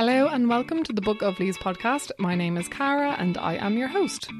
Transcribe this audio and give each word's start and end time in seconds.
Hello 0.00 0.28
and 0.28 0.48
welcome 0.48 0.82
to 0.84 0.94
the 0.94 1.02
Book 1.02 1.20
of 1.20 1.38
Leaves 1.38 1.58
podcast. 1.58 2.10
My 2.18 2.34
name 2.34 2.56
is 2.56 2.66
Cara 2.68 3.16
and 3.18 3.36
I 3.36 3.56
am 3.56 3.76
your 3.76 3.88
host. 3.88 4.30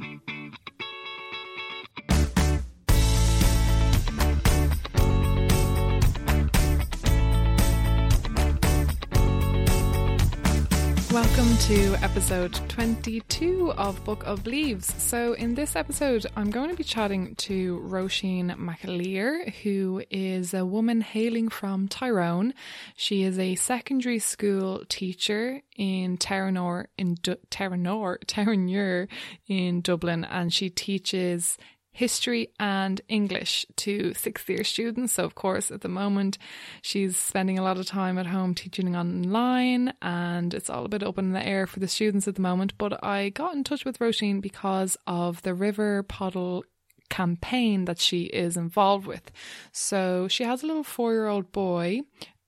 Welcome 11.12 11.56
to 11.56 11.96
episode 12.04 12.54
22 12.68 13.72
of 13.72 14.04
Book 14.04 14.22
of 14.26 14.46
Leaves. 14.46 14.94
So, 15.02 15.32
in 15.32 15.56
this 15.56 15.74
episode, 15.74 16.24
I'm 16.36 16.50
going 16.50 16.70
to 16.70 16.76
be 16.76 16.84
chatting 16.84 17.34
to 17.34 17.80
Roisin 17.80 18.56
McAleer, 18.56 19.52
who 19.62 20.04
is 20.08 20.54
a 20.54 20.64
woman 20.64 21.00
hailing 21.00 21.48
from 21.48 21.88
Tyrone. 21.88 22.54
She 22.94 23.24
is 23.24 23.40
a 23.40 23.56
secondary 23.56 24.20
school 24.20 24.84
teacher 24.88 25.62
in 25.76 26.16
Terenure 26.16 26.86
in 26.96 27.16
du- 27.20 27.38
Terenure, 27.50 28.18
Terenure 28.26 29.08
in 29.48 29.80
Dublin, 29.80 30.22
and 30.22 30.54
she 30.54 30.70
teaches 30.70 31.58
history 31.92 32.48
and 32.58 33.00
English 33.08 33.66
to 33.76 34.14
sixth 34.14 34.48
year 34.48 34.64
students. 34.64 35.14
So, 35.14 35.24
of 35.24 35.34
course, 35.34 35.70
at 35.70 35.80
the 35.80 35.88
moment, 35.88 36.38
she's 36.82 37.16
spending 37.16 37.58
a 37.58 37.62
lot 37.62 37.78
of 37.78 37.86
time 37.86 38.18
at 38.18 38.26
home 38.26 38.54
teaching 38.54 38.96
online, 38.96 39.92
and 40.00 40.54
it's 40.54 40.70
all 40.70 40.84
a 40.84 40.88
bit 40.88 41.02
up 41.02 41.18
in 41.18 41.32
the 41.32 41.44
air 41.44 41.66
for 41.66 41.80
the 41.80 41.88
students 41.88 42.28
at 42.28 42.36
the 42.36 42.42
moment. 42.42 42.76
But 42.78 43.04
I 43.04 43.30
got 43.30 43.54
in 43.54 43.64
touch 43.64 43.84
with 43.84 43.98
Roisin 43.98 44.40
because 44.40 44.96
of 45.06 45.42
the 45.42 45.54
River 45.54 46.02
Poddle 46.02 46.64
campaign 47.08 47.86
that 47.86 47.98
she 47.98 48.24
is 48.24 48.56
involved 48.56 49.06
with. 49.06 49.30
So, 49.72 50.28
she 50.28 50.44
has 50.44 50.62
a 50.62 50.66
little 50.66 50.84
four 50.84 51.12
year 51.12 51.26
old 51.26 51.52
boy 51.52 52.02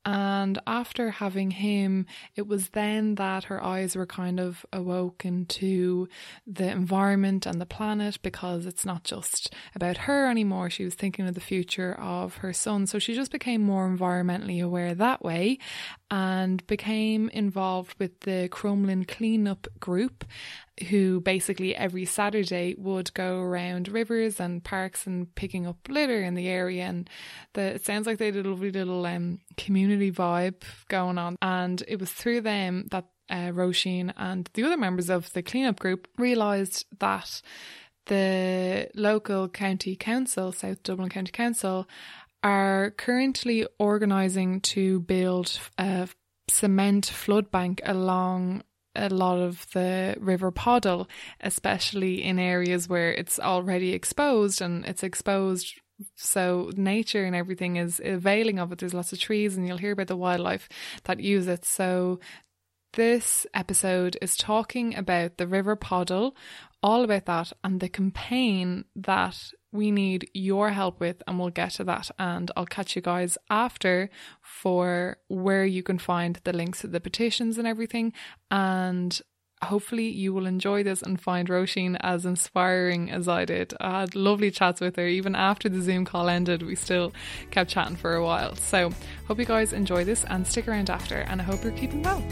and 0.05 0.59
after 0.67 1.11
having 1.11 1.53
him, 1.53 2.07
it 2.35 2.47
was 2.47 2.71
then 2.71 3.15
that 3.17 3.45
her 3.45 3.63
eyes 3.63 3.95
were 3.95 4.07
kind 4.07 4.41
of 4.41 4.67
awoken 4.73 5.47
to 5.47 6.09
the 6.47 6.69
environment 6.69 7.47
and 7.47 7.61
the 7.61 7.67
planet 7.67 8.19
because 8.23 8.67
it's 8.67 8.85
not 8.85 9.05
just 9.05 9.55
about 9.75 9.99
her 9.99 10.29
anymore. 10.29 10.71
She 10.71 10.85
was 10.85 10.95
thinking 10.95 11.29
of 11.29 11.35
the 11.35 11.41
future 11.41 11.95
of 11.95 12.39
her 12.39 12.53
son. 12.53 12.87
So 12.87 12.99
she 12.99 13.15
just 13.15 13.31
became 13.31 13.63
more 13.63 13.89
environmentally 13.89 14.63
aware 14.63 14.95
that 14.95 15.23
way 15.23 15.59
and 16.11 16.67
became 16.67 17.29
involved 17.29 17.95
with 17.99 18.21
the 18.21 18.49
Crumlin 18.51 19.07
cleanup 19.07 19.69
group 19.79 20.25
who 20.89 21.21
basically 21.21 21.75
every 21.75 22.05
Saturday 22.05 22.75
would 22.77 23.13
go 23.15 23.41
around 23.41 23.89
rivers 23.89 24.41
and 24.41 24.63
parks 24.63 25.07
and 25.07 25.35
picking 25.35 25.67
up 25.67 25.77
litter 25.89 26.23
in 26.23 26.35
the 26.35 26.49
area. 26.49 26.85
And 26.85 27.09
the, 27.55 27.63
it 27.63 27.87
sounds 27.87 28.07
like 28.07 28.19
they 28.19 28.31
did 28.31 28.47
a 28.47 28.51
lovely 28.51 28.71
little 28.71 29.05
um, 29.07 29.41
community 29.57 30.13
vibe 30.13 30.63
going 30.89 31.19
on. 31.19 31.37
And 31.41 31.83
it 31.89 32.01
was 32.01 32.13
through 32.13 32.43
them 32.43 32.89
that 32.91 33.07
uh, 33.31 33.51
Roisin 33.53 34.13
and 34.17 34.49
the 34.55 34.65
other 34.65 34.77
members 34.77 35.09
of 35.09 35.33
the 35.33 35.43
cleanup 35.43 35.79
group 35.79 36.09
realised 36.19 36.85
that 36.99 37.43
the 38.07 38.89
local 38.95 39.49
county 39.49 39.97
council, 39.97 40.53
South 40.53 40.83
Dublin 40.83 41.09
County 41.09 41.31
Council, 41.31 41.89
are 42.43 42.91
currently 42.91 43.67
organising 43.79 44.61
to 44.61 45.01
build 45.01 45.59
a 45.79 46.09
cement 46.49 47.07
flood 47.07 47.51
bank 47.51 47.81
along 47.85 48.63
a 48.95 49.09
lot 49.09 49.39
of 49.39 49.67
the 49.73 50.17
River 50.21 50.51
Poddle, 50.51 51.09
especially 51.41 52.23
in 52.23 52.39
areas 52.39 52.89
where 52.89 53.13
it's 53.13 53.39
already 53.41 53.93
exposed 53.93 54.61
and 54.61 54.85
it's 54.85 55.03
exposed 55.03 55.81
so 56.17 56.71
nature 56.77 57.25
and 57.25 57.37
everything 57.37 57.77
is 57.77 58.01
availing 58.05 58.59
of 58.59 58.73
it. 58.73 58.79
There's 58.79 58.95
lots 58.95 59.13
of 59.13 59.19
trees, 59.19 59.57
and 59.57 59.67
you'll 59.67 59.79
hear 59.79 59.93
about 59.93 60.09
the 60.09 60.17
wildlife 60.17 60.69
that 61.05 61.21
use 61.21 61.47
it. 61.47 61.65
So, 61.65 62.21
this 62.95 63.47
episode 63.55 64.19
is 64.21 64.37
talking 64.37 64.95
about 64.95 65.39
the 65.39 65.47
River 65.47 65.77
Poddle, 65.77 66.37
all 66.83 67.05
about 67.05 67.27
that, 67.27 67.53
and 67.65 67.81
the 67.81 67.89
campaign 67.89 68.85
that 68.97 69.53
we 69.73 69.91
need 69.91 70.31
your 70.35 70.71
help 70.71 71.01
with, 71.01 71.23
and 71.27 71.39
we'll 71.39 71.51
get 71.51 71.73
to 71.73 71.85
that. 71.85 72.11
And 72.19 72.51
I'll 72.57 72.67
catch 72.67 72.95
you 72.95 73.03
guys 73.03 73.39
after 73.51 74.11
for 74.41 75.17
where 75.29 75.65
you 75.65 75.83
can 75.83 75.99
find 75.99 76.39
the 76.45 76.53
links 76.53 76.83
to 76.83 76.87
the 76.87 77.01
petitions 77.01 77.59
and 77.59 77.67
everything. 77.67 78.13
And 78.51 79.19
hopefully, 79.63 80.09
you 80.09 80.35
will 80.35 80.47
enjoy 80.47 80.83
this 80.83 81.03
and 81.03 81.21
find 81.21 81.49
Roisin 81.49 81.97
as 82.01 82.27
inspiring 82.27 83.11
as 83.11 83.29
I 83.29 83.47
did. 83.47 83.73
I 83.81 84.01
had 84.01 84.15
lovely 84.15 84.51
chats 84.51 84.81
with 84.81 84.97
her. 84.97 85.07
Even 85.07 85.35
after 85.35 85.69
the 85.69 85.81
Zoom 85.81 86.05
call 86.05 86.29
ended, 86.29 86.63
we 86.63 86.77
still 86.77 87.13
kept 87.51 87.71
chatting 87.71 87.97
for 87.97 88.15
a 88.15 88.25
while. 88.25 88.55
So, 88.57 88.93
hope 89.27 89.39
you 89.39 89.47
guys 89.47 89.73
enjoy 89.73 90.05
this 90.05 90.25
and 90.25 90.47
stick 90.47 90.69
around 90.69 90.91
after. 90.91 91.17
And 91.17 91.41
I 91.41 91.45
hope 91.45 91.65
you're 91.65 91.73
keeping 91.73 92.03
well. 92.03 92.23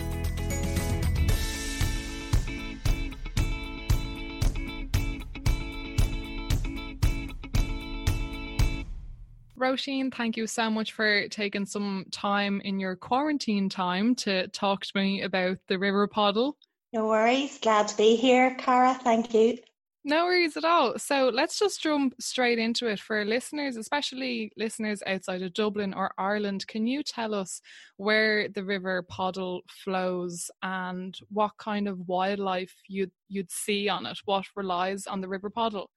Roisin, 9.60 10.12
thank 10.14 10.38
you 10.38 10.46
so 10.46 10.70
much 10.70 10.92
for 10.92 11.28
taking 11.28 11.66
some 11.66 12.06
time 12.10 12.62
in 12.64 12.80
your 12.80 12.96
quarantine 12.96 13.68
time 13.68 14.14
to 14.14 14.48
talk 14.48 14.86
to 14.86 14.92
me 14.94 15.20
about 15.20 15.58
the 15.68 15.78
River 15.78 16.06
Poddle. 16.06 16.56
No 16.94 17.06
worries. 17.06 17.58
Glad 17.58 17.88
to 17.88 17.96
be 17.96 18.16
here, 18.16 18.54
Cara. 18.54 18.94
Thank 18.94 19.34
you. 19.34 19.58
No 20.02 20.24
worries 20.24 20.56
at 20.56 20.64
all. 20.64 20.98
So 20.98 21.28
let's 21.28 21.58
just 21.58 21.82
jump 21.82 22.14
straight 22.18 22.58
into 22.58 22.86
it 22.86 22.98
for 22.98 23.22
listeners, 23.22 23.76
especially 23.76 24.50
listeners 24.56 25.02
outside 25.06 25.42
of 25.42 25.52
Dublin 25.52 25.92
or 25.92 26.12
Ireland. 26.16 26.66
Can 26.66 26.86
you 26.86 27.02
tell 27.02 27.34
us 27.34 27.60
where 27.98 28.48
the 28.48 28.64
River 28.64 29.02
Poddle 29.02 29.60
flows 29.68 30.50
and 30.62 31.14
what 31.28 31.50
kind 31.58 31.86
of 31.86 32.08
wildlife 32.08 32.74
you'd 32.88 33.12
you'd 33.28 33.50
see 33.50 33.90
on 33.90 34.06
it? 34.06 34.18
What 34.24 34.46
relies 34.56 35.06
on 35.06 35.20
the 35.20 35.28
River 35.28 35.50
Poddle? 35.50 35.90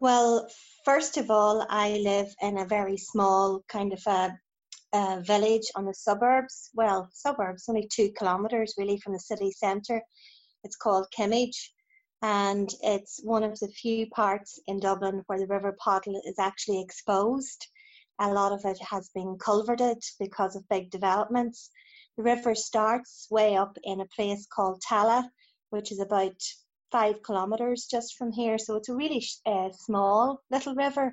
Well, 0.00 0.48
first 0.84 1.16
of 1.16 1.30
all, 1.30 1.66
I 1.70 1.98
live 1.98 2.34
in 2.42 2.58
a 2.58 2.66
very 2.66 2.96
small 2.96 3.64
kind 3.68 3.92
of 3.92 4.02
a, 4.06 4.36
a 4.92 5.22
village 5.22 5.70
on 5.76 5.86
the 5.86 5.94
suburbs. 5.94 6.70
Well, 6.74 7.08
suburbs, 7.12 7.68
only 7.68 7.88
two 7.90 8.10
kilometres 8.18 8.74
really 8.76 8.98
from 8.98 9.12
the 9.12 9.20
city 9.20 9.52
centre. 9.52 10.02
It's 10.64 10.76
called 10.76 11.06
Kimmage, 11.16 11.72
and 12.22 12.74
it's 12.82 13.20
one 13.22 13.44
of 13.44 13.58
the 13.60 13.68
few 13.68 14.08
parts 14.10 14.58
in 14.66 14.80
Dublin 14.80 15.22
where 15.26 15.38
the 15.38 15.46
River 15.46 15.76
Poddle 15.78 16.20
is 16.24 16.38
actually 16.38 16.82
exposed. 16.82 17.66
A 18.18 18.32
lot 18.32 18.52
of 18.52 18.64
it 18.64 18.78
has 18.82 19.10
been 19.14 19.38
culverted 19.38 20.02
because 20.18 20.56
of 20.56 20.68
big 20.68 20.90
developments. 20.90 21.70
The 22.16 22.24
river 22.24 22.54
starts 22.54 23.28
way 23.30 23.56
up 23.56 23.78
in 23.84 24.00
a 24.00 24.06
place 24.06 24.46
called 24.52 24.82
Tallaght, 24.82 25.28
which 25.70 25.92
is 25.92 26.00
about 26.00 26.34
five 26.94 27.16
kilometres 27.26 27.88
just 27.90 28.14
from 28.16 28.30
here. 28.30 28.56
So 28.56 28.76
it's 28.76 28.88
a 28.88 28.94
really 28.94 29.26
uh, 29.44 29.70
small 29.72 30.40
little 30.48 30.76
river 30.76 31.12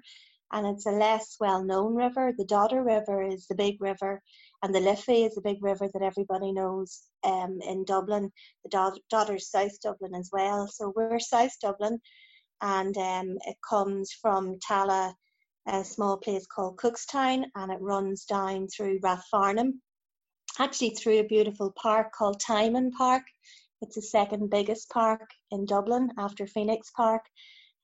and 0.52 0.68
it's 0.68 0.86
a 0.86 0.92
less 0.92 1.38
well 1.40 1.64
known 1.64 1.96
river. 1.96 2.34
The 2.38 2.46
Dodder 2.46 2.84
River 2.84 3.24
is 3.24 3.48
the 3.48 3.56
big 3.56 3.82
river, 3.82 4.22
and 4.62 4.76
the 4.76 4.80
Liffey 4.80 5.24
is 5.24 5.34
the 5.34 5.42
big 5.42 5.64
river 5.64 5.90
that 5.92 6.04
everybody 6.04 6.52
knows 6.52 7.02
um, 7.24 7.60
in 7.66 7.84
Dublin. 7.86 8.32
The 8.64 8.70
Dod- 8.70 9.00
Dodder's 9.10 9.50
South 9.50 9.80
Dublin 9.82 10.14
as 10.14 10.30
well. 10.32 10.68
So 10.68 10.94
we're 10.96 11.20
South 11.20 11.56
Dublin, 11.62 12.00
and 12.62 12.96
um, 12.98 13.38
it 13.48 13.56
comes 13.68 14.12
from 14.22 14.60
Tallaght, 14.60 15.14
a 15.68 15.84
small 15.84 16.18
place 16.18 16.46
called 16.46 16.78
Cookstown, 16.78 17.46
and 17.56 17.72
it 17.72 17.82
runs 17.82 18.26
down 18.26 18.68
through 18.68 19.00
Rathfarnham, 19.00 19.80
actually 20.60 20.92
through 20.92 21.20
a 21.20 21.28
beautiful 21.36 21.74
park 21.82 22.12
called 22.14 22.42
Tymon 22.42 22.92
Park. 22.92 23.24
It's 23.82 23.96
the 23.96 24.02
second 24.02 24.50
biggest 24.50 24.90
park 24.90 25.30
in 25.50 25.66
Dublin 25.66 26.12
after 26.18 26.46
Phoenix 26.46 26.92
Park. 26.96 27.26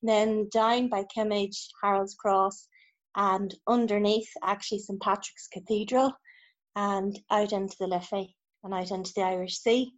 Then 0.04 0.48
down 0.50 0.90
by 0.90 1.06
Kimmage, 1.06 1.70
Harold's 1.82 2.14
Cross, 2.14 2.68
and 3.16 3.54
underneath 3.68 4.30
actually 4.44 4.80
St 4.80 5.02
Patrick's 5.02 5.48
Cathedral, 5.48 6.14
and 6.76 7.20
out 7.32 7.52
into 7.52 7.76
the 7.80 7.88
Liffey 7.88 8.36
and 8.64 8.74
out 8.74 8.92
into 8.92 9.12
the 9.16 9.24
Irish 9.24 9.58
Sea. 9.58 9.92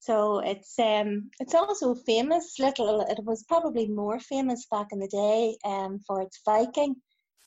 So 0.00 0.40
it's 0.40 0.78
um 0.78 1.30
it's 1.38 1.54
also 1.54 1.94
famous. 1.94 2.58
Little 2.58 3.02
it 3.02 3.22
was 3.22 3.44
probably 3.44 3.86
more 3.86 4.18
famous 4.18 4.66
back 4.70 4.88
in 4.90 4.98
the 4.98 5.08
day 5.08 5.56
um 5.64 6.00
for 6.06 6.22
its 6.22 6.40
Viking 6.44 6.96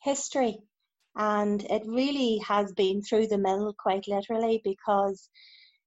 history, 0.01 0.57
and 1.15 1.63
it 1.63 1.83
really 1.85 2.37
has 2.47 2.71
been 2.73 3.01
through 3.01 3.27
the 3.27 3.37
mill 3.37 3.73
quite 3.77 4.07
literally 4.07 4.61
because 4.63 5.29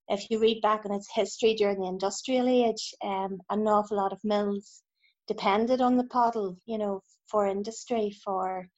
if 0.08 0.31
you 0.31 0.38
read 0.38 0.61
back 0.62 0.85
on 0.85 0.93
its 0.93 1.08
history 1.12 1.55
during 1.55 1.81
the 1.81 1.88
industrial 1.88 2.49
age, 2.49 2.94
um, 3.03 3.41
an 3.50 3.67
awful 3.67 3.97
lot 3.97 4.12
of 4.12 4.25
mills 4.25 4.82
depended 5.26 5.81
on 5.81 5.97
the 5.97 6.05
Poddle, 6.05 6.56
you 6.67 6.79
know, 6.79 7.03
for 7.29 7.47
industry, 7.47 8.14
for 8.25 8.69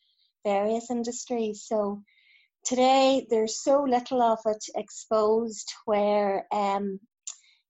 various 0.45 0.91
industries. 0.91 1.65
So 1.67 2.03
today 2.65 3.27
there's 3.29 3.63
so 3.63 3.83
little 3.83 4.23
of 4.23 4.39
it 4.47 4.65
exposed 4.75 5.71
where 5.85 6.47
um, 6.53 6.99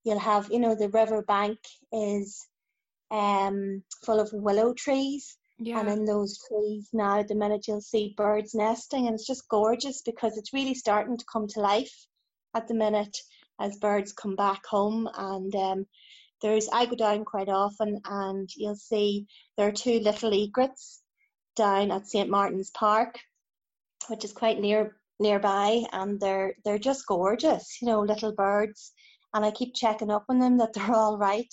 you'll 0.05 0.19
have, 0.19 0.49
you 0.51 0.61
know, 0.61 0.75
the 0.75 0.91
river 0.91 1.23
bank 1.23 1.59
is 1.93 2.47
um, 3.11 3.83
full 4.05 4.21
of 4.21 4.31
willow 4.33 4.73
trees. 4.75 5.37
Yeah. 5.61 5.81
And 5.81 5.89
in 5.89 6.05
those 6.05 6.39
trees 6.47 6.89
now, 6.93 7.25
the 7.25 7.35
minute 7.35 7.67
you'll 7.67 7.81
see 7.81 8.15
birds 8.17 8.55
nesting, 8.55 9.07
and 9.07 9.15
it's 9.15 9.27
just 9.27 9.49
gorgeous 9.49 10.03
because 10.03 10.37
it's 10.37 10.53
really 10.53 10.75
starting 10.75 11.17
to 11.17 11.25
come 11.33 11.49
to 11.49 11.61
life 11.61 12.07
at 12.55 12.69
the 12.69 12.75
minute 12.75 13.17
as 13.61 13.77
birds 13.77 14.13
come 14.13 14.37
back 14.37 14.65
home. 14.67 15.09
And 15.15 15.55
um, 15.55 15.87
there's 16.43 16.69
I 16.73 16.87
go 16.87 16.97
down 16.97 17.25
quite 17.25 17.49
often, 17.49 18.01
and 18.05 18.49
you'll 18.57 18.77
see 18.77 19.27
there 19.57 19.69
are 19.69 19.73
two 19.73 20.01
little 20.01 20.33
egrets 20.33 21.03
down 21.57 21.91
at 21.91 22.07
St 22.07 22.31
Martin's 22.31 22.71
Park, 22.71 23.19
which 24.09 24.25
is 24.25 24.33
quite 24.33 24.61
near 24.61 24.97
nearby, 25.19 25.85
and 25.93 26.21
they're 26.21 26.55
they're 26.65 26.79
just 26.79 27.07
gorgeous, 27.07 27.79
you 27.81 27.89
know, 27.89 28.01
little 28.01 28.33
birds. 28.33 28.93
And 29.35 29.45
I 29.45 29.51
keep 29.51 29.75
checking 29.75 30.11
up 30.11 30.25
on 30.29 30.39
them 30.39 30.59
that 30.59 30.73
they're 30.73 30.95
all 30.95 31.19
right. 31.19 31.53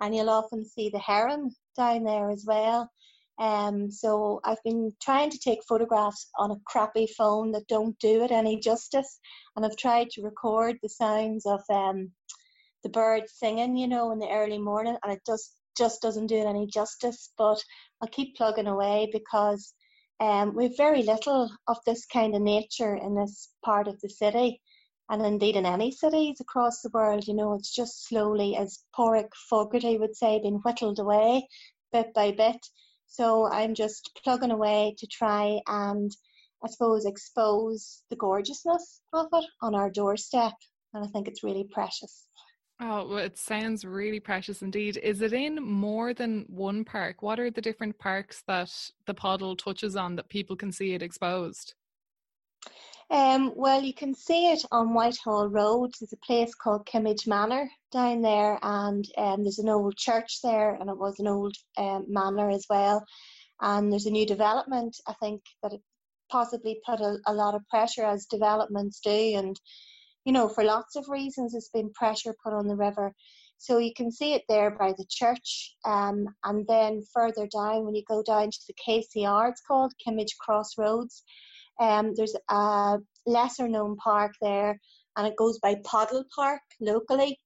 And 0.00 0.14
you'll 0.14 0.30
often 0.30 0.64
see 0.64 0.88
the 0.88 0.98
heron 0.98 1.50
down 1.76 2.04
there 2.04 2.30
as 2.30 2.44
well. 2.46 2.90
Um, 3.40 3.90
so 3.90 4.40
I've 4.44 4.62
been 4.64 4.92
trying 5.00 5.30
to 5.30 5.38
take 5.38 5.64
photographs 5.66 6.28
on 6.38 6.50
a 6.50 6.60
crappy 6.66 7.06
phone 7.06 7.52
that 7.52 7.68
don't 7.68 7.98
do 7.98 8.22
it 8.22 8.30
any 8.30 8.60
justice, 8.60 9.18
and 9.56 9.64
I've 9.64 9.78
tried 9.78 10.10
to 10.10 10.22
record 10.22 10.76
the 10.82 10.90
sounds 10.90 11.46
of 11.46 11.62
um, 11.70 12.12
the 12.82 12.90
birds 12.90 13.32
singing, 13.38 13.78
you 13.78 13.88
know, 13.88 14.12
in 14.12 14.18
the 14.18 14.28
early 14.28 14.58
morning, 14.58 14.96
and 15.02 15.12
it 15.12 15.22
just 15.26 15.54
just 15.78 16.02
doesn't 16.02 16.26
do 16.26 16.36
it 16.36 16.46
any 16.46 16.66
justice. 16.66 17.32
But 17.38 17.64
I'll 18.02 18.08
keep 18.08 18.36
plugging 18.36 18.66
away 18.66 19.08
because 19.10 19.72
um, 20.20 20.54
we've 20.54 20.76
very 20.76 21.02
little 21.02 21.50
of 21.66 21.78
this 21.86 22.04
kind 22.04 22.34
of 22.34 22.42
nature 22.42 22.94
in 22.94 23.14
this 23.14 23.48
part 23.64 23.88
of 23.88 23.98
the 24.02 24.10
city, 24.10 24.60
and 25.08 25.24
indeed 25.24 25.56
in 25.56 25.64
any 25.64 25.92
cities 25.92 26.36
across 26.40 26.82
the 26.82 26.90
world. 26.92 27.26
You 27.26 27.34
know, 27.34 27.54
it's 27.54 27.74
just 27.74 28.06
slowly, 28.06 28.54
as 28.56 28.80
Pádraig 28.94 29.30
Fogarty 29.48 29.96
would 29.96 30.14
say, 30.14 30.40
being 30.42 30.60
whittled 30.62 30.98
away 30.98 31.48
bit 31.90 32.12
by 32.14 32.32
bit. 32.32 32.58
So 33.10 33.48
I'm 33.50 33.74
just 33.74 34.18
plugging 34.22 34.52
away 34.52 34.94
to 34.98 35.06
try 35.08 35.60
and, 35.66 36.10
I 36.64 36.68
suppose, 36.68 37.04
expose 37.04 38.02
the 38.08 38.16
gorgeousness 38.16 39.02
of 39.12 39.26
it 39.32 39.44
on 39.60 39.74
our 39.74 39.90
doorstep. 39.90 40.52
And 40.94 41.04
I 41.04 41.08
think 41.08 41.26
it's 41.26 41.42
really 41.42 41.64
precious. 41.64 42.28
Oh, 42.80 43.06
well, 43.06 43.18
it 43.18 43.36
sounds 43.36 43.84
really 43.84 44.20
precious 44.20 44.62
indeed. 44.62 44.96
Is 44.96 45.22
it 45.22 45.32
in 45.32 45.56
more 45.56 46.14
than 46.14 46.46
one 46.48 46.84
park? 46.84 47.20
What 47.20 47.40
are 47.40 47.50
the 47.50 47.60
different 47.60 47.98
parks 47.98 48.42
that 48.46 48.72
the 49.06 49.12
Poddle 49.12 49.56
touches 49.56 49.96
on 49.96 50.14
that 50.16 50.28
people 50.28 50.56
can 50.56 50.70
see 50.70 50.94
it 50.94 51.02
exposed? 51.02 51.74
Um, 53.10 53.52
well, 53.56 53.82
you 53.82 53.92
can 53.92 54.14
see 54.14 54.52
it 54.52 54.64
on 54.70 54.94
Whitehall 54.94 55.48
Road. 55.48 55.90
There's 55.98 56.12
a 56.12 56.26
place 56.26 56.54
called 56.54 56.86
Kimmage 56.86 57.26
Manor 57.26 57.68
down 57.90 58.22
there, 58.22 58.56
and 58.62 59.04
um, 59.18 59.42
there's 59.42 59.58
an 59.58 59.68
old 59.68 59.96
church 59.96 60.38
there, 60.44 60.74
and 60.74 60.88
it 60.88 60.96
was 60.96 61.18
an 61.18 61.26
old 61.26 61.56
um, 61.76 62.06
manor 62.08 62.50
as 62.50 62.66
well. 62.70 63.04
And 63.60 63.90
there's 63.90 64.06
a 64.06 64.12
new 64.12 64.26
development. 64.26 64.96
I 65.08 65.14
think 65.14 65.42
that 65.64 65.72
possibly 66.30 66.80
put 66.86 67.00
a, 67.00 67.16
a 67.26 67.34
lot 67.34 67.56
of 67.56 67.66
pressure, 67.68 68.04
as 68.04 68.26
developments 68.26 69.00
do, 69.00 69.10
and 69.10 69.58
you 70.24 70.32
know, 70.32 70.48
for 70.48 70.62
lots 70.62 70.94
of 70.94 71.08
reasons, 71.08 71.52
there's 71.52 71.70
been 71.74 71.92
pressure 71.92 72.34
put 72.44 72.52
on 72.52 72.68
the 72.68 72.76
river. 72.76 73.12
So 73.58 73.78
you 73.78 73.92
can 73.92 74.12
see 74.12 74.34
it 74.34 74.44
there 74.48 74.70
by 74.70 74.92
the 74.96 75.06
church, 75.10 75.74
um, 75.84 76.26
and 76.44 76.64
then 76.68 77.02
further 77.12 77.48
down, 77.48 77.84
when 77.84 77.96
you 77.96 78.04
go 78.06 78.22
down 78.22 78.50
to 78.52 78.58
the 78.68 78.74
KCR, 78.86 79.50
it's 79.50 79.62
called 79.66 79.94
Kimmage 80.06 80.36
Crossroads 80.38 81.24
um, 81.80 82.12
there's 82.14 82.36
a 82.48 82.98
lesser 83.26 83.68
known 83.68 83.96
park 83.96 84.32
there, 84.40 84.78
and 85.16 85.26
it 85.26 85.36
goes 85.36 85.58
by 85.58 85.76
Poddle 85.84 86.24
Park 86.34 86.60
locally, 86.80 87.38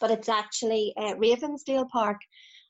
but 0.00 0.10
it's 0.10 0.28
actually 0.28 0.92
uh, 0.96 1.14
Ravensdale 1.14 1.88
Park. 1.88 2.18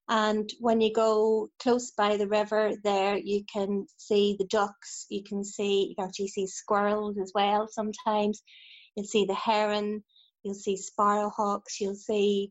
And 0.08 0.50
when 0.58 0.81
you 0.81 0.93
go 0.93 1.49
close 1.61 1.93
by 1.93 2.17
the 2.17 2.26
river, 2.26 2.73
there 2.82 3.17
you 3.17 3.44
can 3.52 3.87
see 3.97 4.37
the 4.38 4.47
ducks. 4.47 5.06
You 5.08 5.23
can 5.23 5.44
see 5.44 5.87
you 5.88 5.94
can 5.94 6.08
actually 6.08 6.29
see 6.29 6.47
squirrels 6.47 7.17
as 7.19 7.31
well. 7.35 7.69
Sometimes 7.70 8.43
you'll 8.94 9.06
see 9.06 9.25
the 9.25 9.35
heron. 9.35 10.02
You'll 10.42 10.54
see 10.54 10.76
sparrowhawks. 10.76 11.81
You'll 11.81 11.94
see 11.94 12.50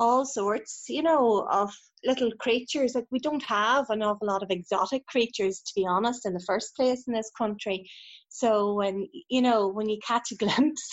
all 0.00 0.24
sorts, 0.24 0.84
you 0.88 1.02
know, 1.02 1.46
of 1.50 1.70
little 2.04 2.30
creatures. 2.38 2.94
Like 2.94 3.06
we 3.10 3.18
don't 3.18 3.42
have 3.44 3.90
an 3.90 4.02
awful 4.02 4.28
lot 4.28 4.42
of 4.42 4.50
exotic 4.50 5.06
creatures, 5.06 5.60
to 5.60 5.72
be 5.76 5.86
honest, 5.86 6.26
in 6.26 6.32
the 6.32 6.44
first 6.46 6.74
place 6.74 7.04
in 7.06 7.12
this 7.12 7.30
country. 7.36 7.88
So 8.28 8.74
when 8.74 9.06
you 9.28 9.42
know 9.42 9.68
when 9.68 9.88
you 9.88 9.98
catch 10.06 10.32
a 10.32 10.36
glimpse 10.44 10.90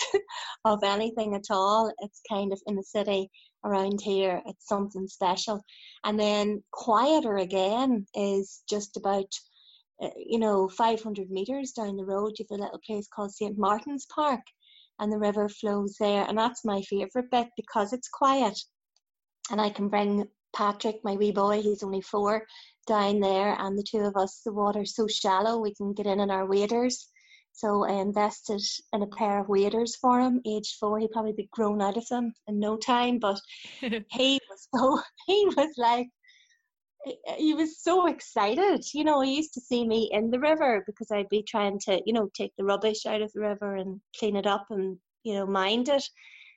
of 0.65 0.83
anything 0.83 1.35
at 1.35 1.45
all, 1.49 1.91
it's 1.99 2.21
kind 2.29 2.51
of 2.51 2.61
in 2.67 2.75
the 2.75 2.83
city 2.83 3.29
around 3.63 4.01
here. 4.01 4.41
It's 4.45 4.67
something 4.67 5.07
special. 5.07 5.61
And 6.03 6.19
then 6.19 6.63
quieter 6.71 7.38
again 7.38 8.05
is 8.13 8.61
just 8.69 8.97
about. 8.97 9.31
Uh, 9.99 10.09
you 10.15 10.38
know, 10.38 10.69
500 10.69 11.31
meters 11.31 11.71
down 11.71 11.97
the 11.97 12.05
road, 12.05 12.33
you 12.38 12.45
have 12.51 12.59
a 12.59 12.61
little 12.61 12.79
place 12.85 13.07
called 13.07 13.33
St. 13.33 13.57
Martin's 13.57 14.05
Park, 14.05 14.41
and 14.99 15.11
the 15.11 15.17
river 15.17 15.49
flows 15.49 15.95
there. 15.99 16.25
And 16.27 16.38
that's 16.38 16.65
my 16.65 16.81
favourite 16.81 17.29
bit 17.31 17.47
because 17.55 17.94
it's 17.94 18.09
quiet 18.09 18.57
and 19.49 19.61
I 19.61 19.69
can 19.69 19.88
bring 19.89 20.27
Patrick, 20.55 21.03
my 21.03 21.15
wee 21.15 21.31
boy, 21.31 21.61
he's 21.61 21.83
only 21.83 22.01
four, 22.01 22.45
down 22.85 23.19
there, 23.19 23.55
and 23.59 23.77
the 23.77 23.83
two 23.83 23.99
of 23.99 24.15
us, 24.15 24.41
the 24.45 24.53
water's 24.53 24.95
so 24.95 25.07
shallow, 25.07 25.59
we 25.59 25.73
can 25.75 25.94
get 25.94 26.07
in 26.07 26.19
in 26.19 26.31
our 26.31 26.45
waders. 26.45 27.09
So 27.53 27.85
I 27.85 27.94
invested 27.94 28.61
in 28.94 29.01
a 29.01 29.07
pair 29.07 29.39
of 29.39 29.49
waders 29.49 29.95
for 29.95 30.19
him, 30.19 30.41
age 30.45 30.77
four. 30.79 30.99
He'd 30.99 31.11
probably 31.11 31.33
be 31.33 31.49
grown 31.51 31.81
out 31.81 31.97
of 31.97 32.07
them 32.07 32.33
in 32.47 32.59
no 32.59 32.77
time, 32.77 33.17
but 33.19 33.39
he 33.81 34.39
was 34.49 34.67
so, 34.75 35.01
he 35.27 35.45
was 35.55 35.73
like, 35.77 36.07
he 37.38 37.54
was 37.54 37.81
so 37.81 38.07
excited. 38.07 38.83
You 38.94 39.04
know, 39.04 39.21
he 39.21 39.36
used 39.36 39.54
to 39.54 39.62
see 39.62 39.88
me 39.88 40.09
in 40.12 40.31
the 40.31 40.39
river 40.39 40.83
because 40.86 41.12
I'd 41.12 41.30
be 41.30 41.44
trying 41.44 41.80
to, 41.86 42.01
you 42.06 42.13
know, 42.13 42.30
take 42.33 42.51
the 42.57 42.65
rubbish 42.65 43.06
out 43.06 43.21
of 43.21 43.31
the 43.33 43.42
river 43.42 43.75
and 43.75 44.00
clean 44.18 44.36
it 44.36 44.48
up 44.48 44.65
and, 44.69 44.98
you 45.24 45.33
know, 45.33 45.45
mind 45.45 45.89
it. 45.89 46.04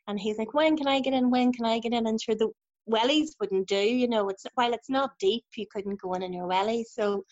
And 0.09 0.19
he's 0.19 0.39
like, 0.39 0.55
when 0.55 0.77
can 0.77 0.89
I 0.89 1.01
get 1.01 1.15
in? 1.15 1.31
When 1.31 1.53
can 1.53 1.67
I 1.67 1.79
get 1.79 1.93
in? 1.93 2.07
And 2.07 2.21
sure, 2.21 2.35
the, 2.35 2.51
wellies 2.91 3.31
wouldn't 3.41 3.69
do. 3.69 3.77
You 3.77 4.09
know, 4.09 4.29
it's 4.29 4.45
while 4.55 4.73
it's 4.73 4.91
not 4.91 5.19
deep, 5.19 5.45
you 5.57 5.67
couldn't 5.73 6.01
go 6.01 6.15
in 6.15 6.23
in 6.23 6.33
your 6.33 6.47
welly. 6.47 6.85
So 6.85 7.25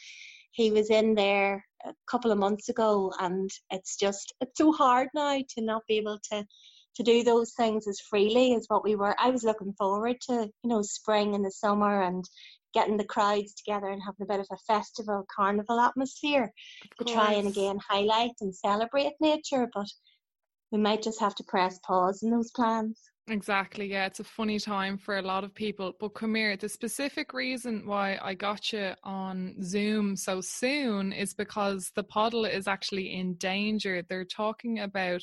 he 0.52 0.70
was 0.70 0.90
in 0.90 1.14
there 1.14 1.64
a 1.84 1.92
couple 2.10 2.32
of 2.32 2.38
months 2.38 2.68
ago, 2.68 3.12
and 3.18 3.50
it's 3.70 3.96
just 3.96 4.32
it's 4.40 4.58
so 4.58 4.72
hard 4.72 5.08
now 5.14 5.38
to 5.38 5.60
not 5.62 5.82
be 5.88 5.98
able 5.98 6.18
to 6.32 6.44
to 6.96 7.02
do 7.04 7.22
those 7.22 7.52
things 7.52 7.86
as 7.86 8.00
freely 8.00 8.54
as 8.54 8.64
what 8.68 8.82
we 8.82 8.96
were. 8.96 9.14
I 9.20 9.30
was 9.30 9.44
looking 9.44 9.72
forward 9.78 10.16
to 10.22 10.50
you 10.62 10.70
know 10.70 10.82
spring 10.82 11.34
and 11.34 11.44
the 11.44 11.50
summer 11.50 12.02
and 12.02 12.24
getting 12.74 12.96
the 12.96 13.04
crowds 13.04 13.54
together 13.54 13.88
and 13.88 14.02
having 14.04 14.22
a 14.22 14.26
bit 14.26 14.40
of 14.40 14.46
a 14.52 14.72
festival 14.72 15.24
carnival 15.34 15.80
atmosphere 15.80 16.52
to 16.98 17.04
try 17.04 17.32
and 17.32 17.48
again 17.48 17.78
highlight 17.88 18.32
and 18.40 18.54
celebrate 18.54 19.12
nature 19.20 19.68
but 19.74 19.86
we 20.70 20.78
might 20.78 21.02
just 21.02 21.20
have 21.20 21.34
to 21.34 21.44
press 21.44 21.78
pause 21.86 22.22
in 22.22 22.30
those 22.30 22.50
plans 22.52 23.10
Exactly. 23.30 23.90
Yeah, 23.90 24.06
it's 24.06 24.20
a 24.20 24.24
funny 24.24 24.58
time 24.58 24.96
for 24.96 25.18
a 25.18 25.22
lot 25.22 25.44
of 25.44 25.54
people. 25.54 25.92
But 26.00 26.14
come 26.14 26.34
here, 26.34 26.56
the 26.56 26.68
specific 26.68 27.34
reason 27.34 27.82
why 27.84 28.18
I 28.22 28.34
got 28.34 28.72
you 28.72 28.94
on 29.04 29.56
Zoom 29.62 30.16
so 30.16 30.40
soon 30.40 31.12
is 31.12 31.34
because 31.34 31.92
the 31.94 32.02
Poddle 32.02 32.46
is 32.46 32.66
actually 32.66 33.14
in 33.14 33.34
danger. 33.34 34.02
They're 34.02 34.24
talking 34.24 34.80
about 34.80 35.20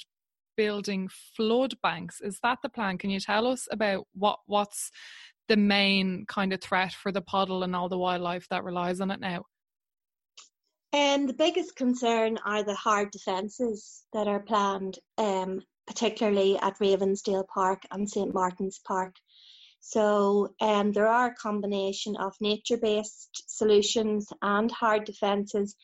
building 0.55 1.09
flood 1.35 1.73
banks. 1.81 2.21
Is 2.21 2.39
that 2.43 2.59
the 2.61 2.69
plan? 2.69 2.97
Can 2.97 3.09
you 3.09 3.19
tell 3.19 3.47
us 3.47 3.67
about 3.71 4.05
what 4.13 4.39
what's 4.45 4.91
the 5.47 5.57
main 5.57 6.25
kind 6.27 6.53
of 6.53 6.61
threat 6.61 6.93
for 6.93 7.11
the 7.11 7.21
Poddle 7.21 7.63
and 7.63 7.75
all 7.75 7.89
the 7.89 7.97
wildlife 7.97 8.47
that 8.49 8.63
relies 8.63 9.01
on 9.01 9.11
it 9.11 9.19
now? 9.19 9.43
And 10.93 11.27
the 11.27 11.33
biggest 11.33 11.75
concern 11.75 12.37
are 12.45 12.63
the 12.63 12.75
hard 12.75 13.11
defences 13.11 14.03
that 14.13 14.27
are 14.27 14.39
planned. 14.39 14.97
Um, 15.17 15.61
particularly 15.87 16.57
at 16.57 16.79
Ravensdale 16.79 17.47
Park 17.47 17.83
and 17.91 18.09
St 18.09 18.33
Martin's 18.33 18.79
Park. 18.79 19.15
So 19.81 20.49
um, 20.59 20.93
there 20.93 21.07
are 21.07 21.27
a 21.27 21.35
combination 21.35 22.15
of 22.17 22.33
nature-based 22.41 23.43
solutions 23.47 24.27
and 24.41 24.71
hard 24.71 25.05
defences, 25.05 25.75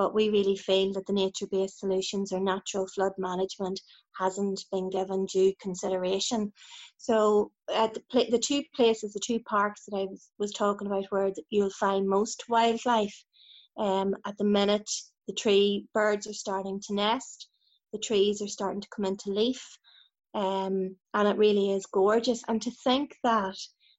but 0.00 0.14
we 0.14 0.30
really 0.30 0.56
feel 0.56 0.94
that 0.94 1.04
the 1.04 1.12
nature-based 1.12 1.78
solutions 1.78 2.32
or 2.32 2.40
natural 2.40 2.86
flood 2.86 3.12
management 3.18 3.78
hasn't 4.18 4.64
been 4.72 4.88
given 4.88 5.26
due 5.26 5.52
consideration. 5.60 6.50
So 6.96 7.50
at 7.70 7.92
the, 7.92 8.26
the 8.30 8.38
two 8.38 8.62
places, 8.74 9.12
the 9.12 9.20
two 9.20 9.40
parks 9.40 9.84
that 9.84 9.94
I 9.94 10.04
was, 10.04 10.30
was 10.38 10.52
talking 10.52 10.86
about 10.86 11.04
where 11.10 11.30
you'll 11.50 11.68
find 11.68 12.08
most 12.08 12.44
wildlife, 12.48 13.24
um, 13.76 14.16
at 14.24 14.38
the 14.38 14.44
minute 14.44 14.90
the 15.28 15.34
tree 15.34 15.86
birds 15.92 16.26
are 16.26 16.32
starting 16.32 16.80
to 16.86 16.94
nest 16.94 17.50
the 17.92 17.98
trees 17.98 18.40
are 18.40 18.48
starting 18.48 18.80
to 18.80 18.88
come 18.94 19.04
into 19.04 19.30
leaf. 19.30 19.62
Um, 20.32 20.96
and 21.12 21.28
it 21.28 21.36
really 21.36 21.72
is 21.72 21.84
gorgeous. 21.86 22.42
And 22.48 22.62
to 22.62 22.70
think 22.84 23.16
that, 23.24 23.56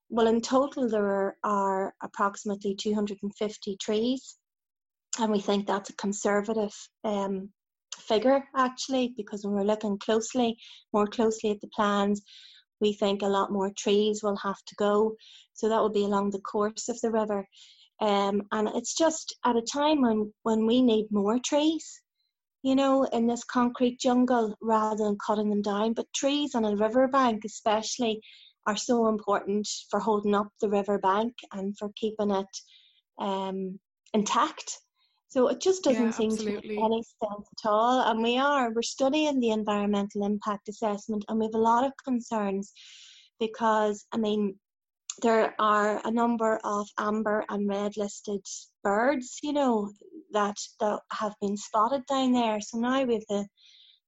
well, 0.09 0.27
in 0.27 0.41
total, 0.41 0.89
there 0.89 1.37
are 1.43 1.93
approximately 2.01 2.75
250 2.75 3.77
trees. 3.77 4.37
And 5.19 5.31
we 5.31 5.39
think 5.39 5.67
that's 5.67 5.89
a 5.89 5.95
conservative 5.95 6.73
um, 7.03 7.49
figure, 7.97 8.43
actually, 8.55 9.13
because 9.17 9.43
when 9.43 9.53
we're 9.53 9.63
looking 9.63 9.97
closely, 9.99 10.57
more 10.93 11.07
closely 11.07 11.51
at 11.51 11.61
the 11.61 11.69
plans, 11.75 12.21
we 12.79 12.93
think 12.93 13.21
a 13.21 13.27
lot 13.27 13.51
more 13.51 13.71
trees 13.77 14.21
will 14.23 14.37
have 14.37 14.63
to 14.67 14.75
go. 14.75 15.15
So 15.53 15.69
that 15.69 15.79
will 15.79 15.91
be 15.91 16.05
along 16.05 16.31
the 16.31 16.39
course 16.39 16.89
of 16.89 16.99
the 17.01 17.11
river. 17.11 17.45
Um, 17.99 18.43
and 18.51 18.69
it's 18.69 18.95
just 18.97 19.35
at 19.45 19.55
a 19.55 19.61
time 19.61 20.01
when, 20.01 20.33
when 20.43 20.65
we 20.65 20.81
need 20.81 21.07
more 21.11 21.37
trees 21.39 22.01
you 22.63 22.75
know, 22.75 23.03
in 23.05 23.27
this 23.27 23.43
concrete 23.43 23.99
jungle 23.99 24.55
rather 24.61 25.03
than 25.03 25.17
cutting 25.25 25.49
them 25.49 25.61
down. 25.61 25.93
But 25.93 26.13
trees 26.13 26.53
on 26.55 26.65
a 26.65 26.75
riverbank, 26.75 27.43
especially, 27.45 28.21
are 28.67 28.77
so 28.77 29.07
important 29.07 29.67
for 29.89 29.99
holding 29.99 30.35
up 30.35 30.49
the 30.61 30.69
riverbank 30.69 31.33
and 31.51 31.75
for 31.77 31.89
keeping 31.95 32.31
it 32.31 32.57
um, 33.19 33.79
intact. 34.13 34.77
So 35.31 35.47
it 35.47 35.61
just 35.61 35.85
doesn't 35.85 36.07
Yeah, 36.07 36.11
seem 36.11 36.35
to 36.35 36.45
make 36.45 36.65
any 36.65 37.03
sense 37.03 37.47
at 37.53 37.69
all. 37.69 38.01
And 38.01 38.21
we 38.21 38.37
are, 38.37 38.73
we're 38.73 38.81
studying 38.81 39.39
the 39.39 39.51
environmental 39.51 40.25
impact 40.25 40.67
assessment 40.67 41.23
and 41.29 41.39
we 41.39 41.45
have 41.45 41.55
a 41.55 41.57
lot 41.57 41.85
of 41.85 41.93
concerns 42.03 42.73
because, 43.39 44.05
I 44.11 44.17
mean, 44.17 44.59
there 45.21 45.55
are 45.57 46.01
a 46.05 46.11
number 46.11 46.59
of 46.65 46.85
amber 46.99 47.45
and 47.47 47.69
red 47.69 47.95
listed 47.95 48.45
birds, 48.83 49.39
you 49.41 49.53
know, 49.53 49.93
that, 50.33 50.57
that 50.81 50.99
have 51.13 51.33
been 51.39 51.55
spotted 51.55 52.05
down 52.07 52.33
there. 52.33 52.59
So 52.59 52.79
now 52.79 53.03
we 53.05 53.13
have 53.13 53.27
the, 53.29 53.47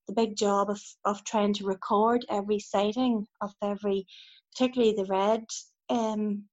the 0.09 0.13
big 0.13 0.35
job 0.35 0.69
of, 0.69 0.81
of 1.05 1.23
trying 1.23 1.53
to 1.53 1.65
record 1.65 2.25
every 2.29 2.59
sighting 2.59 3.25
of 3.39 3.53
every, 3.61 4.07
particularly 4.51 4.93
the 4.93 5.05
red 5.05 5.45
um, 5.89 6.43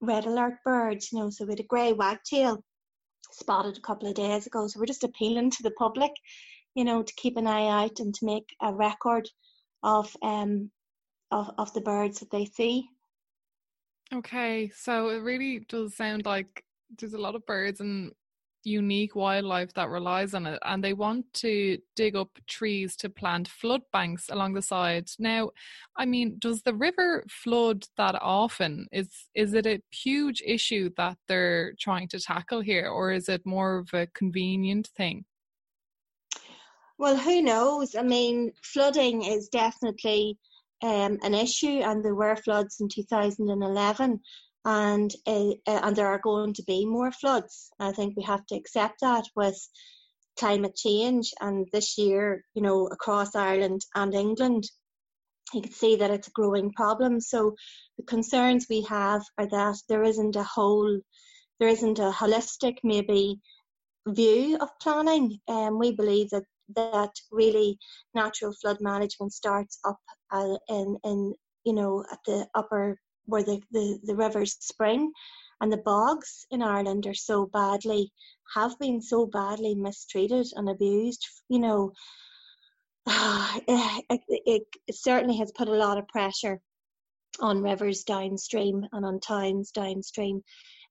red 0.00 0.24
alert 0.24 0.54
birds, 0.64 1.12
you 1.12 1.18
know, 1.18 1.28
so 1.28 1.44
we 1.44 1.52
had 1.52 1.60
a 1.60 1.64
grey 1.64 1.92
wagtail 1.92 2.62
spotted 3.36 3.76
a 3.76 3.80
couple 3.80 4.08
of 4.08 4.14
days 4.14 4.46
ago. 4.46 4.66
So 4.66 4.80
we're 4.80 4.86
just 4.86 5.04
appealing 5.04 5.50
to 5.50 5.62
the 5.62 5.72
public, 5.72 6.12
you 6.74 6.84
know, 6.84 7.02
to 7.02 7.12
keep 7.16 7.36
an 7.36 7.46
eye 7.46 7.84
out 7.84 8.00
and 8.00 8.14
to 8.14 8.24
make 8.26 8.54
a 8.60 8.72
record 8.72 9.28
of 9.82 10.14
um 10.22 10.70
of, 11.30 11.50
of 11.58 11.72
the 11.74 11.80
birds 11.80 12.20
that 12.20 12.30
they 12.30 12.44
see. 12.44 12.88
Okay, 14.14 14.70
so 14.74 15.08
it 15.08 15.18
really 15.18 15.66
does 15.68 15.96
sound 15.96 16.24
like 16.24 16.64
there's 16.98 17.14
a 17.14 17.18
lot 17.18 17.34
of 17.34 17.44
birds 17.46 17.80
and 17.80 18.12
unique 18.66 19.14
wildlife 19.14 19.72
that 19.74 19.88
relies 19.88 20.34
on 20.34 20.46
it, 20.46 20.58
and 20.64 20.82
they 20.82 20.92
want 20.92 21.32
to 21.34 21.78
dig 21.94 22.16
up 22.16 22.38
trees 22.46 22.96
to 22.96 23.08
plant 23.08 23.48
flood 23.48 23.82
banks 23.92 24.28
along 24.28 24.54
the 24.54 24.62
side. 24.62 25.08
Now, 25.18 25.50
I 25.96 26.04
mean, 26.04 26.36
does 26.38 26.62
the 26.62 26.74
river 26.74 27.24
flood 27.30 27.84
that 27.96 28.16
often? 28.20 28.88
Is 28.92 29.08
is 29.34 29.54
it 29.54 29.66
a 29.66 29.80
huge 29.90 30.42
issue 30.44 30.90
that 30.96 31.16
they're 31.28 31.74
trying 31.78 32.08
to 32.08 32.20
tackle 32.20 32.60
here, 32.60 32.88
or 32.88 33.12
is 33.12 33.28
it 33.28 33.46
more 33.46 33.78
of 33.78 33.94
a 33.94 34.08
convenient 34.08 34.88
thing? 34.88 35.24
Well, 36.98 37.16
who 37.16 37.42
knows? 37.42 37.94
I 37.94 38.02
mean, 38.02 38.52
flooding 38.62 39.22
is 39.22 39.48
definitely 39.48 40.38
um, 40.82 41.18
an 41.22 41.34
issue, 41.34 41.80
and 41.82 42.04
there 42.04 42.14
were 42.14 42.36
floods 42.36 42.80
in 42.80 42.88
2011, 42.88 44.20
and 44.66 45.14
uh, 45.26 45.52
and 45.66 45.94
there 45.94 46.08
are 46.08 46.18
going 46.18 46.52
to 46.54 46.64
be 46.64 46.84
more 46.84 47.12
floods. 47.12 47.70
I 47.78 47.92
think 47.92 48.16
we 48.16 48.24
have 48.24 48.44
to 48.46 48.56
accept 48.56 49.00
that 49.00 49.24
with 49.36 49.56
climate 50.38 50.74
change, 50.74 51.32
and 51.40 51.68
this 51.72 51.96
year, 51.96 52.44
you 52.54 52.62
know, 52.62 52.88
across 52.88 53.36
Ireland 53.36 53.82
and 53.94 54.12
England, 54.12 54.64
you 55.54 55.62
can 55.62 55.72
see 55.72 55.96
that 55.96 56.10
it's 56.10 56.26
a 56.26 56.32
growing 56.32 56.72
problem. 56.72 57.20
So 57.20 57.54
the 57.96 58.04
concerns 58.04 58.66
we 58.68 58.82
have 58.82 59.22
are 59.38 59.46
that 59.46 59.76
there 59.88 60.02
isn't 60.02 60.34
a 60.34 60.42
whole, 60.42 61.00
there 61.60 61.68
isn't 61.68 62.00
a 62.00 62.10
holistic 62.10 62.78
maybe 62.82 63.40
view 64.08 64.58
of 64.60 64.68
planning. 64.82 65.38
And 65.46 65.68
um, 65.68 65.78
we 65.78 65.92
believe 65.92 66.30
that 66.30 66.44
that 66.74 67.12
really 67.30 67.78
natural 68.14 68.52
flood 68.60 68.78
management 68.80 69.32
starts 69.32 69.78
up 69.84 70.00
uh, 70.32 70.56
in 70.68 70.96
in 71.04 71.34
you 71.64 71.72
know 71.72 72.04
at 72.10 72.18
the 72.26 72.48
upper 72.56 72.98
where 73.26 73.42
the, 73.42 73.60
the, 73.72 73.98
the 74.04 74.14
rivers 74.14 74.56
spring 74.60 75.12
and 75.60 75.72
the 75.72 75.78
bogs 75.78 76.46
in 76.50 76.62
Ireland 76.62 77.06
are 77.06 77.14
so 77.14 77.46
badly 77.46 78.12
have 78.54 78.78
been 78.78 79.00
so 79.00 79.26
badly 79.26 79.74
mistreated 79.74 80.46
and 80.54 80.68
abused 80.68 81.26
you 81.48 81.58
know 81.58 81.92
it, 83.06 84.20
it, 84.28 84.62
it 84.86 84.94
certainly 84.94 85.36
has 85.38 85.52
put 85.52 85.68
a 85.68 85.72
lot 85.72 85.98
of 85.98 86.08
pressure 86.08 86.60
on 87.40 87.62
rivers 87.62 88.04
downstream 88.04 88.86
and 88.92 89.04
on 89.04 89.20
towns 89.20 89.70
downstream 89.70 90.42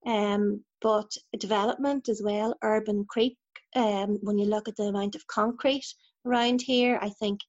um, 0.05 0.63
but 0.81 1.11
development 1.39 2.09
as 2.09 2.21
well 2.23 2.55
urban 2.61 3.05
creep 3.09 3.37
um, 3.75 4.19
when 4.21 4.37
you 4.37 4.45
look 4.45 4.67
at 4.67 4.75
the 4.77 4.83
amount 4.83 5.15
of 5.15 5.27
concrete 5.27 5.85
around 6.25 6.61
here, 6.61 6.97
I 7.01 7.09
think 7.09 7.41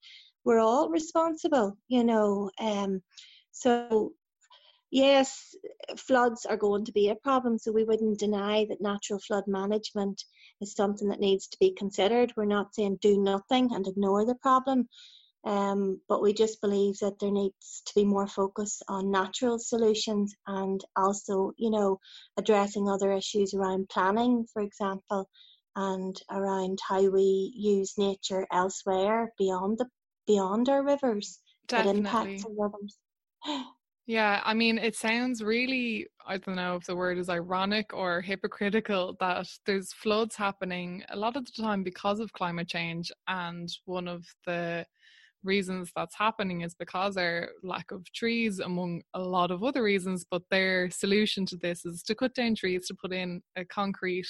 we're 0.45 0.59
all 0.59 0.89
responsible, 0.89 1.77
you 1.89 2.05
know. 2.05 2.51
Um, 2.61 3.03
so, 3.53 4.13
yes, 4.91 5.55
floods 5.97 6.47
are 6.47 6.57
going 6.57 6.85
to 6.85 6.93
be 6.93 7.09
a 7.09 7.17
problem, 7.17 7.59
so 7.59 7.73
we 7.73 7.85
wouldn't 7.85 8.19
deny 8.19 8.67
that 8.69 8.81
natural 8.81 9.19
flood 9.21 9.45
management 9.47 10.23
is 10.61 10.75
something 10.75 11.09
that 11.09 11.21
needs 11.21 11.49
to 11.49 11.59
be 11.59 11.73
considered. 11.73 12.33
We're 12.37 12.45
not 12.47 12.75
saying 12.75 12.99
do 13.01 13.21
nothing 13.21 13.75
and 13.75 13.87
ignore 13.87 14.25
the 14.25 14.37
problem. 14.37 14.89
Um, 15.45 16.01
but 16.09 16.23
we 16.23 16.33
just 16.33 16.61
believe 16.61 16.99
that 16.99 17.21
there 17.21 17.31
needs 17.31 17.83
to 17.87 17.95
be 17.95 18.05
more 18.05 18.27
focus 18.27 18.83
on 18.89 19.13
natural 19.13 19.61
solutions 19.61 20.35
and 20.49 20.85
also, 20.97 21.53
you 21.57 21.71
know, 21.71 22.01
addressing 22.37 22.89
other 22.89 23.13
issues 23.13 23.55
around 23.55 23.89
planning, 23.89 24.45
for 24.53 24.61
example, 24.61 25.29
and 25.77 26.21
around 26.31 26.81
how 26.89 27.09
we 27.11 27.53
use 27.55 27.95
nature 27.97 28.45
elsewhere 28.51 29.33
beyond 29.39 29.79
the 29.79 29.87
beyond 30.27 30.69
our 30.69 30.83
rivers 30.83 31.39
Definitely. 31.69 32.03
that 32.03 32.09
impacts 32.09 32.45
our 32.45 32.69
rivers. 32.69 32.99
Yeah, 34.07 34.41
I 34.45 34.55
mean, 34.55 34.79
it 34.79 34.95
sounds 34.95 35.43
really, 35.43 36.07
I 36.25 36.39
don't 36.39 36.55
know 36.55 36.77
if 36.77 36.85
the 36.87 36.95
word 36.95 37.19
is 37.19 37.29
ironic 37.29 37.93
or 37.93 38.21
hypocritical 38.21 39.17
that 39.19 39.49
there's 39.67 39.93
floods 39.93 40.37
happening 40.37 41.03
a 41.09 41.17
lot 41.17 41.35
of 41.37 41.45
the 41.45 41.61
time 41.61 41.83
because 41.83 42.21
of 42.21 42.33
climate 42.33 42.69
change. 42.69 43.11
And 43.27 43.69
one 43.85 44.07
of 44.07 44.25
the 44.45 44.87
reasons 45.45 45.93
that's 45.97 46.17
happening 46.17 46.63
is 46.63 46.75
because 46.75 47.17
our 47.17 47.51
lack 47.63 47.93
of 47.93 48.13
trees, 48.13 48.61
among 48.61 49.03
a 49.15 49.21
lot 49.21 49.51
of 49.53 49.65
other 49.65 49.83
reasons. 49.83 50.25
But 50.29 50.43
their 50.51 50.91
solution 50.91 51.47
to 51.47 51.57
this 51.57 51.85
is 51.87 52.03
to 52.05 52.15
cut 52.15 52.35
down 52.35 52.57
trees, 52.57 52.89
to 52.89 52.95
put 52.95 53.13
in 53.13 53.43
a 53.57 53.65
concrete 53.65 54.29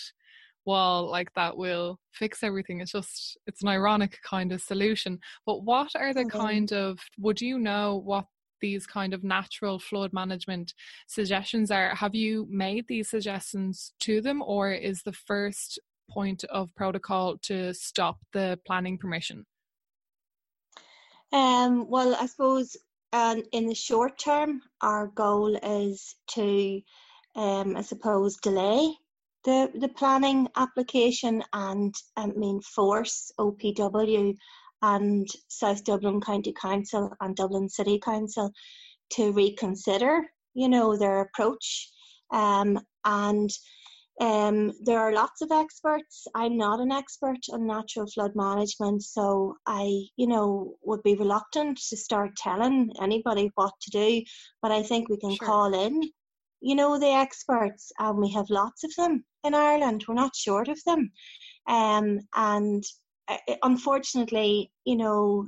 wall 0.65 1.09
like 1.11 1.33
that 1.35 1.57
will 1.57 2.01
fix 2.13 2.43
everything. 2.43 2.81
It's 2.81 2.93
just, 2.93 3.39
it's 3.47 3.63
an 3.63 3.69
ironic 3.69 4.21
kind 4.23 4.53
of 4.53 4.61
solution. 4.63 5.21
But 5.47 5.63
what 5.65 5.93
are 5.95 6.13
the 6.13 6.25
Mhm. 6.25 6.27
kind 6.27 6.73
of, 6.73 6.99
would 7.19 7.41
you 7.41 7.59
know 7.59 7.97
what 7.97 8.27
these 8.61 8.87
kind 8.87 9.15
of 9.15 9.25
natural 9.25 9.79
flood 9.79 10.13
management 10.13 10.75
suggestions 11.07 11.71
are? 11.71 11.95
Have 11.95 12.15
you 12.15 12.47
made 12.51 12.87
these 12.89 13.09
suggestions 13.09 13.93
to 14.01 14.21
them, 14.21 14.43
or 14.43 14.73
is 14.73 15.03
the 15.03 15.13
first 15.13 15.79
point 16.11 16.45
of 16.45 16.75
protocol 16.75 17.37
to 17.43 17.75
stop 17.75 18.19
the 18.33 18.59
planning 18.67 18.99
permission? 18.99 19.47
Um, 21.33 21.89
well, 21.89 22.15
I 22.15 22.27
suppose 22.27 22.77
um, 23.13 23.43
in 23.53 23.67
the 23.67 23.75
short 23.75 24.19
term, 24.19 24.63
our 24.81 25.09
goal 25.09 25.57
is 25.57 26.15
to, 26.29 26.81
um, 27.35 27.77
I 27.77 27.83
suppose, 27.83 28.37
delay 28.37 28.95
the, 29.47 29.71
the 29.77 29.89
planning 29.89 30.49
application 30.57 31.43
and 31.53 31.95
I 32.17 32.27
mean 32.27 32.61
force 32.61 33.31
OPW 33.39 34.37
and 34.83 35.27
South 35.49 35.85
Dublin 35.85 36.21
County 36.21 36.53
Council 36.53 37.13
and 37.21 37.35
Dublin 37.37 37.69
City 37.69 37.99
Council 37.99 38.53
to 39.11 39.33
reconsider, 39.33 40.23
you 40.55 40.69
know, 40.69 40.97
their 40.97 41.21
approach. 41.21 41.91
Um, 42.33 42.79
and 43.05 43.51
um, 44.21 44.73
there 44.83 44.99
are 45.01 45.13
lots 45.13 45.43
of 45.43 45.53
experts. 45.53 46.27
I'm 46.35 46.57
not 46.57 46.81
an 46.81 46.91
expert 46.91 47.39
on 47.53 47.67
natural 47.67 48.07
flood 48.07 48.35
management, 48.35 49.03
so 49.03 49.57
I, 49.67 50.07
you 50.17 50.27
know, 50.27 50.75
would 50.83 51.03
be 51.03 51.15
reluctant 51.17 51.79
to 51.91 51.97
start 51.97 52.37
telling 52.37 52.91
anybody 53.01 53.51
what 53.55 53.75
to 53.83 53.91
do. 53.91 54.23
But 54.63 54.73
I 54.73 54.83
think 54.83 55.09
we 55.09 55.19
can 55.19 55.35
Sure. 55.37 55.47
call 55.47 55.75
in, 55.75 56.01
you 56.61 56.75
know, 56.75 56.99
the 56.99 57.11
experts, 57.11 57.93
and 57.99 58.19
we 58.19 58.31
have 58.33 58.49
lots 58.49 58.85
of 58.85 58.95
them 58.97 59.25
in 59.45 59.55
Ireland. 59.55 60.05
We're 60.09 60.15
not 60.15 60.35
short 60.35 60.69
of 60.69 60.83
them. 60.85 61.13
Um, 61.69 62.21
and 62.35 62.83
unfortunately, 63.63 64.71
you 64.85 64.97
know, 64.97 65.47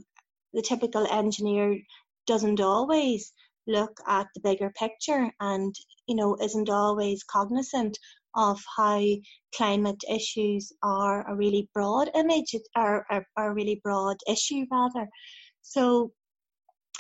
the 0.53 0.63
typical 0.63 1.07
engineer 1.11 1.79
doesn't 2.27 2.61
always 2.61 3.33
look 3.67 4.01
at 4.07 4.27
the 4.35 4.41
bigger 4.41 4.71
picture 4.71 5.31
and, 5.41 5.75
you 6.07 6.17
know, 6.17 6.37
isn't 6.41 6.71
always 6.71 7.23
cognizant 7.25 7.99
of 8.35 8.61
how 8.77 9.03
climate 9.55 10.03
issues 10.11 10.73
are 10.83 11.29
a 11.31 11.35
really 11.35 11.69
broad 11.75 12.11
image, 12.15 12.55
are, 12.77 13.07
a 13.37 13.53
really 13.53 13.81
broad 13.83 14.17
issue 14.29 14.65
rather. 14.71 15.09
So 15.63 16.13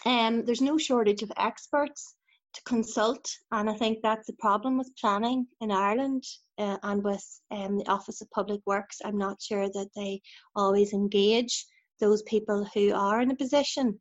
um, 0.04 0.44
there's 0.44 0.61
no 0.61 0.78
shortage 0.78 1.23
of 1.23 1.32
experts 1.37 2.14
to 2.55 2.62
consult, 2.64 3.28
and 3.52 3.69
I 3.69 3.75
think 3.75 3.99
that's 4.02 4.26
the 4.26 4.37
problem 4.38 4.78
with 4.78 4.97
planning 5.00 5.47
in 5.61 5.71
Ireland 5.71 6.25
uh, 6.59 6.78
and 6.83 7.02
with 7.05 7.25
um, 7.50 7.78
the 7.78 7.88
Office 7.88 8.21
of 8.21 8.31
Public 8.31 8.61
Works. 8.67 8.99
I'm 9.05 9.19
not 9.19 9.40
sure 9.40 9.69
that 9.69 9.90
they 9.95 10.21
always 10.57 10.93
engage 10.93 11.67
those 12.00 12.23
people 12.23 12.67
who 12.75 12.95
are 12.95 13.21
in 13.21 13.31
a 13.31 13.37
position, 13.37 13.99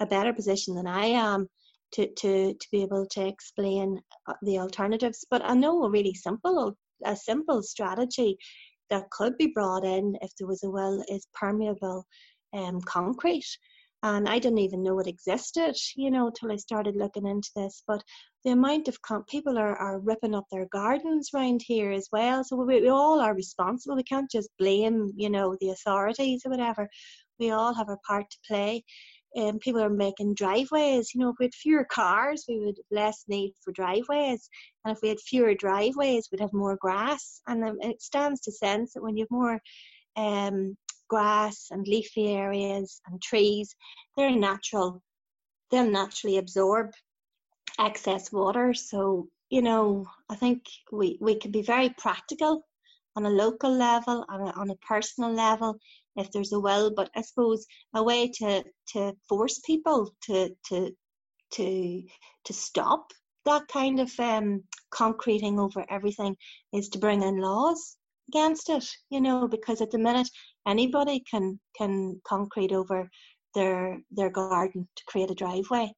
a 0.00 0.06
better 0.06 0.32
position 0.32 0.74
than 0.74 0.86
I 0.86 1.06
am, 1.06 1.48
to, 1.92 2.06
to, 2.06 2.54
to 2.54 2.68
be 2.70 2.82
able 2.82 3.06
to 3.06 3.26
explain 3.26 4.00
uh, 4.26 4.34
the 4.42 4.58
alternatives. 4.58 5.24
But 5.30 5.42
I 5.44 5.54
know 5.54 5.84
a 5.84 5.90
really 5.90 6.14
simple, 6.14 6.76
a 7.04 7.16
simple 7.16 7.62
strategy 7.62 8.36
that 8.90 9.10
could 9.10 9.36
be 9.36 9.48
brought 9.48 9.84
in 9.84 10.16
if 10.22 10.30
there 10.36 10.48
was 10.48 10.62
a 10.62 10.70
will 10.70 11.02
is 11.08 11.26
permeable 11.34 12.06
um, 12.52 12.80
concrete 12.82 13.46
and 14.02 14.28
I 14.28 14.38
didn't 14.38 14.58
even 14.58 14.82
know 14.82 14.98
it 15.00 15.08
existed, 15.08 15.76
you 15.96 16.10
know, 16.10 16.30
till 16.30 16.52
I 16.52 16.56
started 16.56 16.94
looking 16.94 17.26
into 17.26 17.50
this. 17.56 17.82
But 17.86 18.02
the 18.44 18.52
amount 18.52 18.86
of 18.86 19.02
com- 19.02 19.24
people 19.28 19.58
are, 19.58 19.76
are 19.76 19.98
ripping 19.98 20.34
up 20.34 20.44
their 20.50 20.66
gardens 20.70 21.30
around 21.34 21.62
here 21.66 21.90
as 21.90 22.08
well. 22.12 22.44
So 22.44 22.56
we, 22.56 22.80
we 22.80 22.88
all 22.88 23.20
are 23.20 23.34
responsible. 23.34 23.96
We 23.96 24.04
can't 24.04 24.30
just 24.30 24.50
blame, 24.58 25.12
you 25.16 25.30
know, 25.30 25.56
the 25.60 25.70
authorities 25.70 26.42
or 26.44 26.50
whatever. 26.50 26.88
We 27.40 27.50
all 27.50 27.74
have 27.74 27.88
our 27.88 27.98
part 28.06 28.30
to 28.30 28.38
play. 28.46 28.84
Um, 29.36 29.58
people 29.58 29.82
are 29.82 29.90
making 29.90 30.34
driveways. 30.34 31.10
You 31.12 31.20
know, 31.20 31.30
if 31.30 31.36
we 31.40 31.46
had 31.46 31.54
fewer 31.54 31.84
cars, 31.84 32.44
we 32.48 32.60
would 32.60 32.78
less 32.90 33.24
need 33.28 33.52
for 33.62 33.72
driveways. 33.72 34.48
And 34.84 34.96
if 34.96 35.02
we 35.02 35.08
had 35.08 35.20
fewer 35.20 35.54
driveways, 35.54 36.28
we'd 36.30 36.40
have 36.40 36.52
more 36.52 36.76
grass. 36.80 37.40
And 37.48 37.64
um, 37.64 37.78
it 37.80 38.00
stands 38.00 38.40
to 38.42 38.52
sense 38.52 38.94
that 38.94 39.02
when 39.02 39.16
you 39.16 39.24
have 39.24 39.30
more 39.30 39.60
um, 40.16 40.76
grass 41.08 41.68
and 41.70 41.86
leafy 41.86 42.28
areas 42.28 43.00
and 43.06 43.20
trees, 43.20 43.74
they're 44.16 44.30
natural. 44.30 45.02
They'll 45.70 45.90
naturally 45.90 46.38
absorb 46.38 46.90
excess 47.78 48.32
water. 48.32 48.74
So, 48.74 49.28
you 49.50 49.62
know, 49.62 50.06
I 50.28 50.36
think 50.36 50.64
we, 50.92 51.18
we 51.20 51.36
can 51.36 51.50
be 51.50 51.62
very 51.62 51.90
practical 51.90 52.64
on 53.16 53.26
a 53.26 53.30
local 53.30 53.72
level, 53.72 54.24
on 54.28 54.40
a, 54.40 54.50
on 54.52 54.70
a 54.70 54.76
personal 54.76 55.32
level, 55.32 55.78
if 56.16 56.30
there's 56.30 56.52
a 56.52 56.60
will. 56.60 56.92
But 56.94 57.10
I 57.16 57.22
suppose 57.22 57.66
a 57.94 58.02
way 58.02 58.30
to, 58.38 58.64
to 58.92 59.12
force 59.28 59.60
people 59.64 60.14
to, 60.26 60.50
to, 60.68 60.92
to, 61.52 62.02
to 62.44 62.52
stop 62.52 63.12
that 63.48 63.66
kind 63.68 63.98
of 63.98 64.12
um, 64.20 64.62
concreting 64.90 65.58
over 65.58 65.84
everything 65.88 66.36
is 66.72 66.90
to 66.90 66.98
bring 66.98 67.22
in 67.22 67.38
laws 67.38 67.96
against 68.28 68.68
it, 68.68 68.84
you 69.10 69.20
know, 69.20 69.48
because 69.48 69.80
at 69.80 69.90
the 69.90 69.98
minute 69.98 70.28
anybody 70.68 71.24
can 71.30 71.58
can 71.76 72.20
concrete 72.26 72.72
over 72.72 73.08
their 73.54 73.98
their 74.10 74.30
garden 74.30 74.88
to 74.96 75.02
create 75.06 75.30
a 75.30 75.34
driveway. 75.34 75.92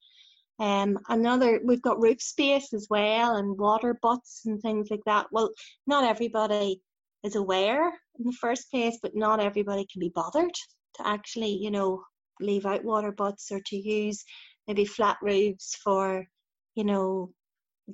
Um, 0.58 0.98
another 1.08 1.60
we've 1.64 1.82
got 1.82 2.00
roof 2.00 2.20
space 2.20 2.72
as 2.74 2.86
well 2.90 3.36
and 3.36 3.58
water 3.58 3.98
butts 4.02 4.42
and 4.46 4.60
things 4.60 4.88
like 4.90 5.04
that. 5.06 5.26
Well, 5.32 5.50
not 5.86 6.04
everybody 6.04 6.82
is 7.24 7.36
aware 7.36 7.88
in 8.18 8.24
the 8.24 8.36
first 8.40 8.70
place, 8.70 8.98
but 9.02 9.16
not 9.16 9.40
everybody 9.40 9.86
can 9.90 10.00
be 10.00 10.12
bothered 10.14 10.54
to 10.96 11.06
actually, 11.06 11.54
you 11.56 11.70
know, 11.70 12.02
leave 12.40 12.66
out 12.66 12.84
water 12.84 13.12
butts 13.12 13.50
or 13.50 13.60
to 13.66 13.76
use 13.76 14.22
maybe 14.68 14.84
flat 14.84 15.16
roofs 15.22 15.76
for, 15.82 16.26
you 16.74 16.84
know, 16.84 17.30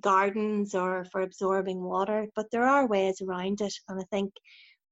gardens 0.00 0.74
or 0.74 1.04
for 1.12 1.22
absorbing 1.22 1.80
water. 1.80 2.26
But 2.34 2.50
there 2.50 2.66
are 2.66 2.86
ways 2.86 3.20
around 3.20 3.60
it, 3.60 3.74
and 3.88 4.00
I 4.00 4.04
think 4.10 4.32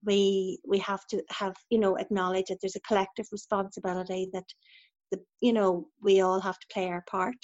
we 0.04 0.58
we 0.66 0.78
have 0.78 1.06
to 1.10 1.22
have 1.30 1.54
you 1.70 1.78
know 1.78 1.96
acknowledge 1.96 2.46
that 2.48 2.58
there's 2.60 2.76
a 2.76 2.80
collective 2.80 3.26
responsibility 3.32 4.28
that 4.32 4.44
the 5.10 5.20
you 5.40 5.52
know 5.52 5.86
we 6.02 6.20
all 6.20 6.40
have 6.40 6.58
to 6.58 6.66
play 6.72 6.88
our 6.88 7.04
part. 7.08 7.36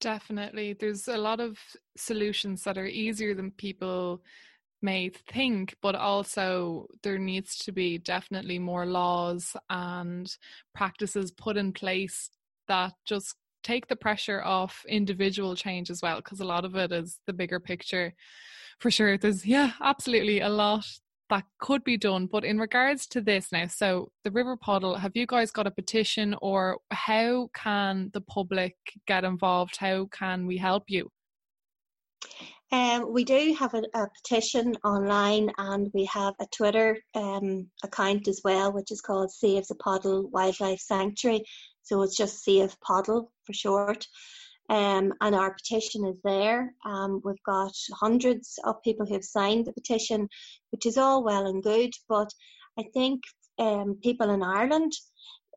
Definitely. 0.00 0.72
There's 0.72 1.08
a 1.08 1.18
lot 1.18 1.40
of 1.40 1.58
solutions 1.96 2.64
that 2.64 2.78
are 2.78 2.86
easier 2.86 3.34
than 3.34 3.50
people 3.50 4.22
may 4.82 5.10
think 5.30 5.76
but 5.82 5.94
also 5.94 6.86
there 7.02 7.18
needs 7.18 7.58
to 7.58 7.70
be 7.70 7.98
definitely 7.98 8.58
more 8.58 8.86
laws 8.86 9.54
and 9.68 10.34
practices 10.74 11.30
put 11.30 11.58
in 11.58 11.70
place 11.70 12.30
that 12.66 12.94
just 13.04 13.36
take 13.62 13.88
the 13.88 13.96
pressure 13.96 14.42
off 14.42 14.86
individual 14.88 15.54
change 15.54 15.90
as 15.90 16.00
well 16.00 16.16
because 16.16 16.40
a 16.40 16.46
lot 16.46 16.64
of 16.64 16.76
it 16.76 16.92
is 16.92 17.18
the 17.26 17.32
bigger 17.32 17.60
picture. 17.60 18.14
For 18.78 18.90
sure 18.90 19.18
there's 19.18 19.44
yeah 19.44 19.72
absolutely 19.82 20.40
a 20.40 20.48
lot 20.48 20.86
that 21.30 21.44
could 21.58 21.82
be 21.82 21.96
done. 21.96 22.26
But 22.26 22.44
in 22.44 22.58
regards 22.58 23.06
to 23.08 23.20
this 23.20 23.50
now, 23.52 23.66
so 23.68 24.10
the 24.24 24.30
River 24.30 24.56
Poddle, 24.56 24.96
have 24.96 25.12
you 25.14 25.26
guys 25.26 25.50
got 25.50 25.66
a 25.66 25.70
petition 25.70 26.36
or 26.42 26.78
how 26.90 27.48
can 27.54 28.10
the 28.12 28.20
public 28.20 28.76
get 29.06 29.24
involved? 29.24 29.76
How 29.78 30.06
can 30.12 30.46
we 30.46 30.58
help 30.58 30.84
you? 30.88 31.10
Um, 32.72 33.12
we 33.12 33.24
do 33.24 33.56
have 33.58 33.74
a, 33.74 33.82
a, 33.94 34.06
petition 34.22 34.76
online 34.84 35.50
and 35.58 35.90
we 35.92 36.04
have 36.04 36.34
a 36.40 36.46
Twitter 36.54 36.98
um, 37.16 37.68
account 37.82 38.28
as 38.28 38.42
well, 38.44 38.72
which 38.72 38.92
is 38.92 39.00
called 39.00 39.32
Save 39.32 39.66
the 39.66 39.74
Poddle 39.76 40.28
Wildlife 40.28 40.78
Sanctuary. 40.78 41.42
So 41.82 42.02
it's 42.02 42.16
just 42.16 42.44
Save 42.44 42.78
Poddle 42.80 43.32
for 43.44 43.52
short. 43.52 44.06
Um, 44.70 45.12
and 45.20 45.34
our 45.34 45.52
petition 45.52 46.06
is 46.06 46.16
there. 46.22 46.72
Um, 46.86 47.20
we've 47.24 47.42
got 47.44 47.72
hundreds 47.92 48.58
of 48.64 48.82
people 48.82 49.04
who 49.04 49.14
have 49.14 49.24
signed 49.24 49.66
the 49.66 49.72
petition, 49.72 50.28
which 50.70 50.86
is 50.86 50.96
all 50.96 51.24
well 51.24 51.46
and 51.46 51.62
good. 51.62 51.90
But 52.08 52.30
I 52.78 52.84
think 52.94 53.22
um, 53.58 53.98
people 54.00 54.30
in 54.30 54.42
Ireland 54.44 54.92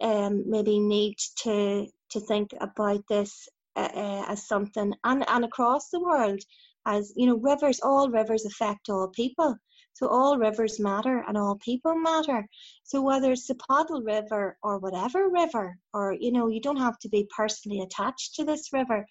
um, 0.02 0.44
maybe 0.50 0.80
need 0.80 1.16
to 1.44 1.88
to 2.10 2.20
think 2.20 2.52
about 2.60 3.04
this 3.08 3.48
uh, 3.76 3.90
uh, 3.94 4.26
as 4.28 4.48
something, 4.48 4.94
and, 5.04 5.24
and 5.28 5.46
across 5.46 5.90
the 5.90 6.00
world, 6.00 6.40
as 6.86 7.14
you 7.16 7.28
know, 7.28 7.38
rivers. 7.38 7.80
All 7.82 8.10
rivers 8.10 8.46
affect 8.46 8.90
all 8.90 9.08
people. 9.10 9.58
So 9.96 10.08
all 10.08 10.40
rivers 10.40 10.80
matter 10.80 11.24
and 11.28 11.38
all 11.38 11.58
people 11.58 11.96
matter. 11.96 12.48
So 12.84 13.02
whether 13.02 13.32
it's 13.32 13.48
the 13.48 13.56
Poddle 13.56 14.02
River 14.02 14.58
or 14.64 14.80
whatever 14.80 15.30
river, 15.30 15.78
or 15.94 16.14
you 16.14 16.32
know, 16.32 16.48
you 16.48 16.60
don't 16.62 16.78
have 16.78 16.98
to 17.00 17.10
be 17.10 17.28
personally 17.36 17.82
attached 17.82 18.36
to 18.36 18.44
this 18.44 18.74
river. 18.74 19.06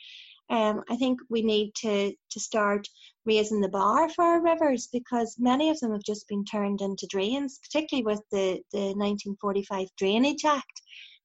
Um, 0.50 0.82
I 0.90 0.96
think 0.96 1.20
we 1.30 1.42
need 1.42 1.74
to 1.76 2.12
to 2.30 2.40
start 2.40 2.88
raising 3.24 3.60
the 3.60 3.68
bar 3.68 4.08
for 4.08 4.24
our 4.24 4.42
rivers 4.42 4.88
because 4.92 5.36
many 5.38 5.70
of 5.70 5.78
them 5.78 5.92
have 5.92 6.02
just 6.02 6.26
been 6.28 6.44
turned 6.44 6.80
into 6.80 7.06
drains, 7.06 7.60
particularly 7.60 8.04
with 8.04 8.22
the, 8.32 8.60
the 8.72 8.92
1945 8.96 9.88
Drainage 9.96 10.44
Act, 10.44 10.82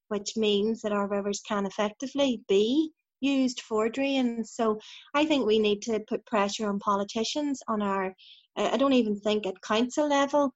which 0.10 0.38
means 0.38 0.82
that 0.82 0.92
our 0.92 1.08
rivers 1.08 1.42
can 1.42 1.66
effectively 1.66 2.42
be 2.48 2.92
used 3.20 3.62
forgery. 3.62 4.18
And 4.18 4.48
So 4.48 4.80
I 5.14 5.26
think 5.26 5.46
we 5.46 5.60
need 5.60 5.82
to 5.84 6.00
put 6.08 6.26
pressure 6.26 6.68
on 6.68 6.80
politicians, 6.80 7.62
on 7.68 7.82
our 7.82 8.14
I 8.58 8.78
don't 8.78 8.94
even 8.94 9.20
think 9.20 9.46
at 9.46 9.62
council 9.62 10.10
level 10.10 10.52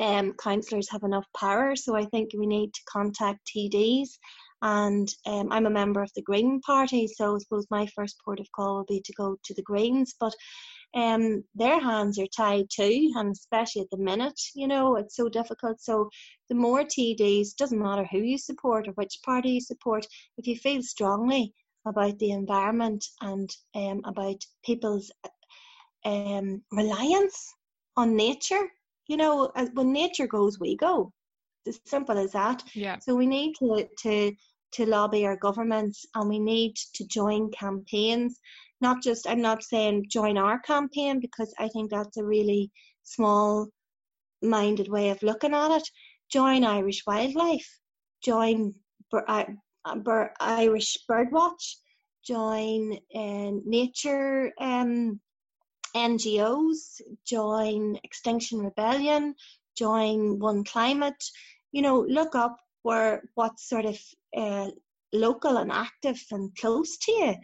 um, 0.00 0.32
councillors 0.34 0.90
have 0.90 1.04
enough 1.04 1.26
power. 1.38 1.76
So 1.76 1.94
I 1.94 2.04
think 2.06 2.30
we 2.36 2.46
need 2.46 2.74
to 2.74 2.80
contact 2.88 3.50
TDs. 3.54 4.08
And 4.62 5.08
um, 5.26 5.52
I'm 5.52 5.66
a 5.66 5.70
member 5.70 6.02
of 6.02 6.10
the 6.16 6.22
Green 6.22 6.60
Party, 6.60 7.06
so 7.06 7.36
I 7.36 7.38
suppose 7.38 7.66
my 7.70 7.86
first 7.94 8.16
port 8.24 8.40
of 8.40 8.50
call 8.52 8.76
will 8.76 8.84
be 8.84 9.02
to 9.04 9.12
go 9.12 9.36
to 9.44 9.54
the 9.54 9.62
Greens. 9.62 10.14
But 10.18 10.34
um, 10.94 11.44
their 11.54 11.78
hands 11.78 12.18
are 12.18 12.26
tied 12.26 12.66
too, 12.70 13.12
and 13.14 13.32
especially 13.32 13.82
at 13.82 13.90
the 13.90 13.98
minute, 13.98 14.40
you 14.54 14.66
know, 14.66 14.96
it's 14.96 15.16
so 15.16 15.28
difficult. 15.28 15.82
So 15.82 16.08
the 16.48 16.54
more 16.54 16.82
TDs, 16.82 17.56
doesn't 17.56 17.82
matter 17.82 18.08
who 18.10 18.18
you 18.18 18.38
support 18.38 18.88
or 18.88 18.92
which 18.92 19.18
party 19.22 19.50
you 19.50 19.60
support, 19.60 20.06
if 20.38 20.46
you 20.46 20.56
feel 20.56 20.82
strongly 20.82 21.52
about 21.86 22.18
the 22.18 22.30
environment 22.30 23.04
and 23.20 23.50
um, 23.74 24.00
about 24.04 24.36
people's 24.64 25.10
um, 26.04 26.62
reliance 26.72 27.54
on 27.96 28.16
nature. 28.16 28.68
You 29.06 29.16
know, 29.16 29.52
when 29.74 29.92
nature 29.92 30.26
goes, 30.26 30.58
we 30.58 30.76
go. 30.76 31.12
It's 31.66 31.78
as 31.84 31.90
simple 31.90 32.18
as 32.18 32.32
that. 32.32 32.62
Yeah. 32.74 32.98
So 32.98 33.14
we 33.14 33.26
need 33.26 33.54
to 33.58 33.88
to 34.02 34.32
to 34.72 34.86
lobby 34.86 35.24
our 35.24 35.36
governments, 35.36 36.04
and 36.14 36.28
we 36.28 36.38
need 36.38 36.74
to 36.94 37.06
join 37.06 37.50
campaigns. 37.52 38.38
Not 38.80 39.02
just, 39.02 39.28
I'm 39.28 39.40
not 39.40 39.62
saying 39.62 40.06
join 40.10 40.36
our 40.36 40.58
campaign 40.60 41.20
because 41.20 41.54
I 41.58 41.68
think 41.68 41.90
that's 41.90 42.16
a 42.16 42.24
really 42.24 42.70
small 43.04 43.68
minded 44.42 44.88
way 44.88 45.10
of 45.10 45.22
looking 45.22 45.54
at 45.54 45.76
it. 45.76 45.88
Join 46.30 46.64
Irish 46.64 47.02
Wildlife, 47.06 47.68
join 48.22 48.74
uh, 49.84 50.26
Irish 50.40 50.98
Birdwatch, 51.08 51.76
join 52.26 52.98
uh, 53.14 53.50
Nature 53.64 54.52
um, 54.58 55.20
NGOs, 55.94 57.00
join 57.26 57.98
Extinction 58.02 58.60
Rebellion, 58.60 59.34
join 59.76 60.38
One 60.38 60.64
Climate. 60.64 61.22
You 61.72 61.82
know, 61.82 62.00
look 62.00 62.34
up 62.34 62.56
where 62.82 63.22
what's 63.34 63.68
sort 63.68 63.84
of 63.84 63.98
uh, 64.36 64.70
local 65.12 65.56
and 65.58 65.70
active 65.72 66.20
and 66.30 66.54
close 66.56 66.96
to 66.98 67.12
you 67.12 67.34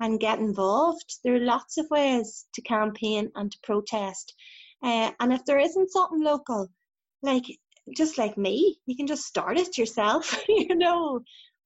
and 0.00 0.20
get 0.20 0.38
involved. 0.38 1.18
There 1.22 1.34
are 1.34 1.40
lots 1.40 1.78
of 1.78 1.86
ways 1.90 2.46
to 2.54 2.62
campaign 2.62 3.30
and 3.34 3.50
to 3.50 3.58
protest. 3.62 4.34
Uh, 4.82 5.12
and 5.20 5.32
if 5.32 5.44
there 5.44 5.58
isn't 5.58 5.92
something 5.92 6.22
local, 6.22 6.68
like 7.22 7.44
just 7.96 8.18
like 8.18 8.36
me, 8.36 8.78
you 8.86 8.96
can 8.96 9.06
just 9.06 9.24
start 9.24 9.58
it 9.58 9.78
yourself. 9.78 10.38
you 10.48 10.74
know, 10.74 11.20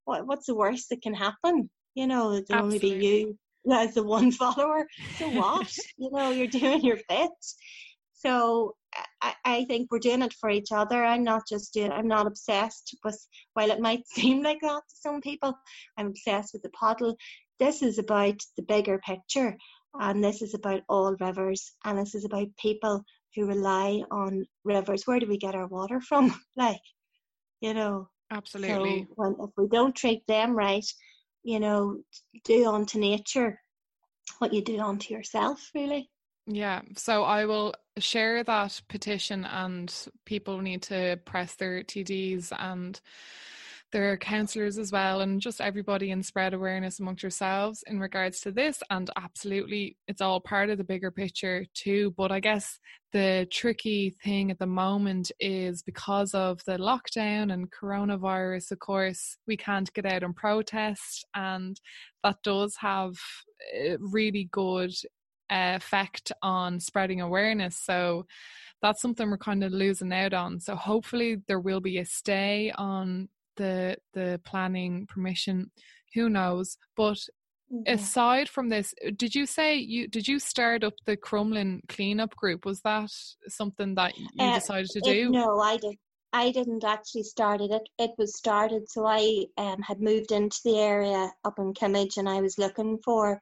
what, 0.08 0.26
what's 0.26 0.46
the 0.46 0.54
worst 0.54 0.88
that 0.88 1.02
can 1.02 1.12
happen? 1.12 1.68
You 1.94 2.06
know, 2.06 2.32
it'll 2.32 2.56
only 2.56 2.78
be 2.78 2.88
you 2.88 3.38
as 3.70 3.92
the 3.92 4.02
one 4.02 4.32
follower. 4.42 4.86
So 5.18 5.28
what? 5.28 5.70
you 5.98 6.10
know, 6.10 6.30
you're 6.30 6.46
doing 6.46 6.80
your 6.80 6.96
bit. 7.10 7.30
So 8.14 8.74
I, 9.20 9.34
I 9.44 9.64
think 9.66 9.88
we're 9.90 9.98
doing 9.98 10.22
it 10.22 10.32
for 10.32 10.48
each 10.48 10.72
other. 10.72 11.04
I'm 11.04 11.24
not 11.24 11.42
just 11.46 11.74
doing. 11.74 11.92
I'm 11.92 12.08
not 12.08 12.26
obsessed 12.26 12.96
with. 13.04 13.18
While 13.52 13.70
it 13.70 13.80
might 13.80 14.06
seem 14.08 14.42
like 14.42 14.60
that 14.62 14.82
to 14.88 14.96
some 14.96 15.20
people, 15.20 15.52
I'm 15.98 16.06
obsessed 16.06 16.54
with 16.54 16.62
the 16.62 16.70
Poddle. 16.70 17.14
This 17.58 17.82
is 17.82 17.98
about 17.98 18.40
the 18.56 18.62
bigger 18.62 18.98
picture, 18.98 19.58
and 19.92 20.24
this 20.24 20.40
is 20.40 20.54
about 20.54 20.82
all 20.88 21.16
rivers, 21.20 21.74
and 21.84 21.98
this 21.98 22.14
is 22.14 22.24
about 22.24 22.46
people 22.56 23.04
who 23.36 23.46
rely 23.46 24.02
on 24.10 24.46
rivers. 24.64 25.02
Where 25.04 25.20
do 25.20 25.26
we 25.28 25.36
get 25.36 25.54
our 25.54 25.66
water 25.66 26.00
from? 26.00 26.34
like, 26.56 26.80
you 27.60 27.74
know. 27.74 28.08
Absolutely. 28.30 29.06
So 29.08 29.14
when, 29.14 29.36
if 29.40 29.50
we 29.56 29.68
don't 29.68 29.94
treat 29.94 30.26
them 30.26 30.54
right, 30.54 30.84
you 31.42 31.60
know, 31.60 31.98
do 32.44 32.68
unto 32.68 32.98
nature 32.98 33.60
what 34.38 34.52
you 34.52 34.62
do 34.62 34.78
unto 34.80 35.14
yourself, 35.14 35.70
really. 35.74 36.10
Yeah, 36.46 36.82
so 36.96 37.24
I 37.24 37.44
will 37.44 37.74
share 37.98 38.42
that 38.42 38.80
petition, 38.88 39.44
and 39.44 39.94
people 40.24 40.60
need 40.60 40.82
to 40.84 41.18
press 41.24 41.54
their 41.56 41.82
TDs 41.82 42.52
and 42.58 42.98
their 43.90 44.16
councillors 44.16 44.78
as 44.78 44.92
well, 44.92 45.20
and 45.20 45.40
just 45.40 45.60
everybody 45.60 46.10
and 46.10 46.24
spread 46.24 46.54
awareness 46.54 47.00
amongst 47.00 47.22
yourselves 47.22 47.82
in 47.86 47.98
regards 47.98 48.40
to 48.40 48.52
this. 48.52 48.82
And 48.90 49.10
absolutely, 49.16 49.96
it's 50.06 50.20
all 50.20 50.40
part 50.40 50.70
of 50.70 50.78
the 50.78 50.84
bigger 50.84 51.10
picture 51.10 51.64
too. 51.74 52.14
But 52.16 52.30
I 52.30 52.40
guess 52.40 52.78
the 53.12 53.46
tricky 53.50 54.14
thing 54.22 54.50
at 54.50 54.58
the 54.58 54.66
moment 54.66 55.32
is 55.40 55.82
because 55.82 56.34
of 56.34 56.60
the 56.66 56.76
lockdown 56.76 57.52
and 57.52 57.70
coronavirus, 57.70 58.72
of 58.72 58.78
course, 58.80 59.38
we 59.46 59.56
can't 59.56 59.92
get 59.94 60.06
out 60.06 60.22
and 60.22 60.36
protest, 60.36 61.24
and 61.34 61.80
that 62.22 62.36
does 62.42 62.76
have 62.80 63.14
a 63.74 63.96
really 64.00 64.48
good 64.52 64.92
uh, 65.50 65.72
effect 65.76 66.30
on 66.42 66.78
spreading 66.78 67.20
awareness. 67.22 67.78
So 67.78 68.26
that's 68.82 69.00
something 69.00 69.30
we're 69.30 69.38
kind 69.38 69.64
of 69.64 69.72
losing 69.72 70.12
out 70.12 70.34
on. 70.34 70.60
So 70.60 70.76
hopefully 70.76 71.38
there 71.48 71.58
will 71.58 71.80
be 71.80 71.98
a 71.98 72.04
stay 72.04 72.70
on 72.76 73.28
the 73.58 73.96
the 74.14 74.40
planning 74.44 75.06
permission. 75.06 75.70
Who 76.14 76.30
knows? 76.30 76.78
But 76.96 77.18
yeah. 77.70 77.92
aside 77.92 78.48
from 78.48 78.70
this, 78.70 78.94
did 79.16 79.34
you 79.34 79.44
say 79.44 79.76
you 79.76 80.08
did 80.08 80.26
you 80.26 80.38
start 80.38 80.82
up 80.82 80.94
the 81.04 81.16
Crumlin 81.16 81.80
cleanup 81.88 82.34
group? 82.34 82.64
Was 82.64 82.80
that 82.82 83.10
something 83.48 83.94
that 83.96 84.16
you 84.16 84.26
uh, 84.38 84.54
decided 84.54 84.90
to 84.90 85.00
do? 85.00 85.30
No, 85.30 85.60
I 85.60 85.76
did. 85.76 85.96
I 86.32 86.50
didn't 86.50 86.84
actually 86.84 87.22
start 87.22 87.60
it. 87.60 87.70
It, 87.70 87.88
it 87.98 88.10
was 88.18 88.36
started. 88.36 88.90
So 88.90 89.06
I 89.06 89.46
um, 89.56 89.80
had 89.80 90.00
moved 90.00 90.30
into 90.30 90.58
the 90.64 90.78
area 90.78 91.30
up 91.44 91.58
in 91.58 91.72
Kimmage, 91.72 92.16
and 92.16 92.28
I 92.28 92.40
was 92.40 92.58
looking 92.58 92.98
for 93.04 93.40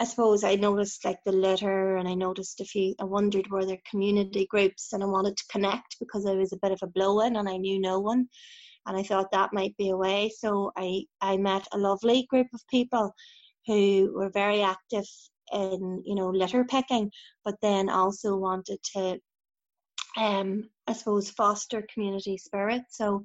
I 0.00 0.04
suppose 0.04 0.44
I 0.44 0.54
noticed 0.54 1.04
like 1.04 1.18
the 1.26 1.32
litter 1.32 1.96
and 1.96 2.08
I 2.08 2.14
noticed 2.14 2.62
a 2.62 2.64
few, 2.64 2.94
I 2.98 3.04
wondered 3.04 3.50
were 3.50 3.66
there 3.66 3.82
community 3.88 4.46
groups 4.46 4.94
and 4.94 5.02
I 5.02 5.06
wanted 5.06 5.36
to 5.36 5.44
connect 5.52 5.98
because 6.00 6.24
I 6.24 6.32
was 6.32 6.54
a 6.54 6.58
bit 6.62 6.72
of 6.72 6.78
a 6.82 6.86
blow 6.86 7.20
in 7.20 7.36
and 7.36 7.46
I 7.46 7.58
knew 7.58 7.78
no 7.78 8.00
one. 8.00 8.28
And 8.86 8.96
I 8.96 9.02
thought 9.02 9.30
that 9.32 9.52
might 9.52 9.76
be 9.76 9.90
a 9.90 9.96
way. 9.96 10.30
So 10.36 10.72
I, 10.76 11.04
I 11.20 11.36
met 11.36 11.66
a 11.72 11.78
lovely 11.78 12.26
group 12.28 12.48
of 12.54 12.66
people 12.68 13.12
who 13.66 14.12
were 14.14 14.30
very 14.30 14.62
active 14.62 15.04
in, 15.52 16.02
you 16.04 16.14
know, 16.14 16.30
litter 16.30 16.64
picking, 16.64 17.10
but 17.44 17.56
then 17.62 17.88
also 17.88 18.36
wanted 18.36 18.78
to, 18.94 19.18
um, 20.16 20.68
I 20.86 20.92
suppose, 20.92 21.30
foster 21.30 21.86
community 21.92 22.38
spirit. 22.38 22.82
So 22.90 23.24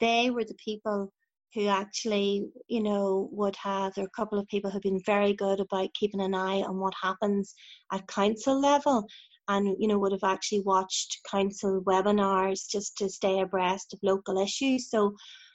they 0.00 0.30
were 0.30 0.44
the 0.44 0.56
people 0.62 1.12
who 1.54 1.68
actually, 1.68 2.46
you 2.68 2.82
know, 2.82 3.28
would 3.32 3.56
have, 3.56 3.94
there 3.94 4.04
are 4.04 4.08
a 4.08 4.16
couple 4.16 4.38
of 4.38 4.46
people 4.48 4.70
who've 4.70 4.82
been 4.82 5.02
very 5.06 5.32
good 5.32 5.60
about 5.60 5.94
keeping 5.94 6.20
an 6.20 6.34
eye 6.34 6.60
on 6.62 6.78
what 6.78 6.92
happens 7.00 7.54
at 7.92 8.06
council 8.06 8.60
level 8.60 9.06
and, 9.48 9.76
you 9.78 9.88
know, 9.88 9.98
would 9.98 10.12
have 10.12 10.24
actually 10.24 10.60
watched 10.62 11.18
council 11.30 11.82
webinars 11.82 12.68
just 12.70 12.96
to 12.98 13.08
stay 13.08 13.40
abreast 13.40 13.92
of 13.92 14.00
local 14.02 14.38
issues. 14.38 14.90
So 14.90 15.14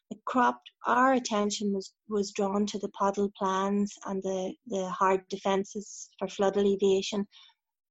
it 0.10 0.18
cropped, 0.26 0.70
our 0.88 1.14
attention 1.14 1.74
was, 1.74 1.94
was 2.10 2.32
drawn 2.32 2.66
to 2.68 2.80
the 2.80 2.90
Poddle 2.90 3.32
plans 3.38 3.94
and 4.06 4.22
the, 4.24 4.54
the 4.68 4.90
hard 4.90 5.22
defences 5.30 6.10
for 6.20 6.28
flood 6.28 6.58
alleviation 6.58 7.26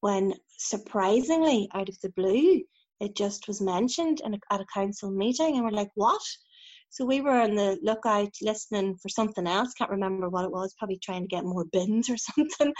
when 0.00 0.34
surprisingly 0.58 1.68
out 1.74 1.88
of 1.88 1.98
the 2.00 2.10
blue, 2.10 2.62
it 3.00 3.16
just 3.16 3.48
was 3.48 3.60
mentioned 3.60 4.20
a, 4.24 4.54
at 4.54 4.60
a 4.60 4.66
council 4.72 5.10
meeting 5.10 5.56
and 5.56 5.64
we're 5.64 5.70
like, 5.70 5.90
what? 5.94 6.22
So 6.92 7.04
we 7.04 7.20
were 7.20 7.40
on 7.40 7.54
the 7.54 7.78
lookout 7.82 8.34
listening 8.42 8.96
for 9.00 9.08
something 9.08 9.46
else. 9.46 9.72
Can't 9.74 9.92
remember 9.92 10.28
what 10.28 10.44
it 10.44 10.50
was. 10.50 10.74
Probably 10.76 10.98
trying 10.98 11.22
to 11.22 11.28
get 11.28 11.44
more 11.44 11.64
bins 11.72 12.10
or 12.10 12.16
something 12.16 12.72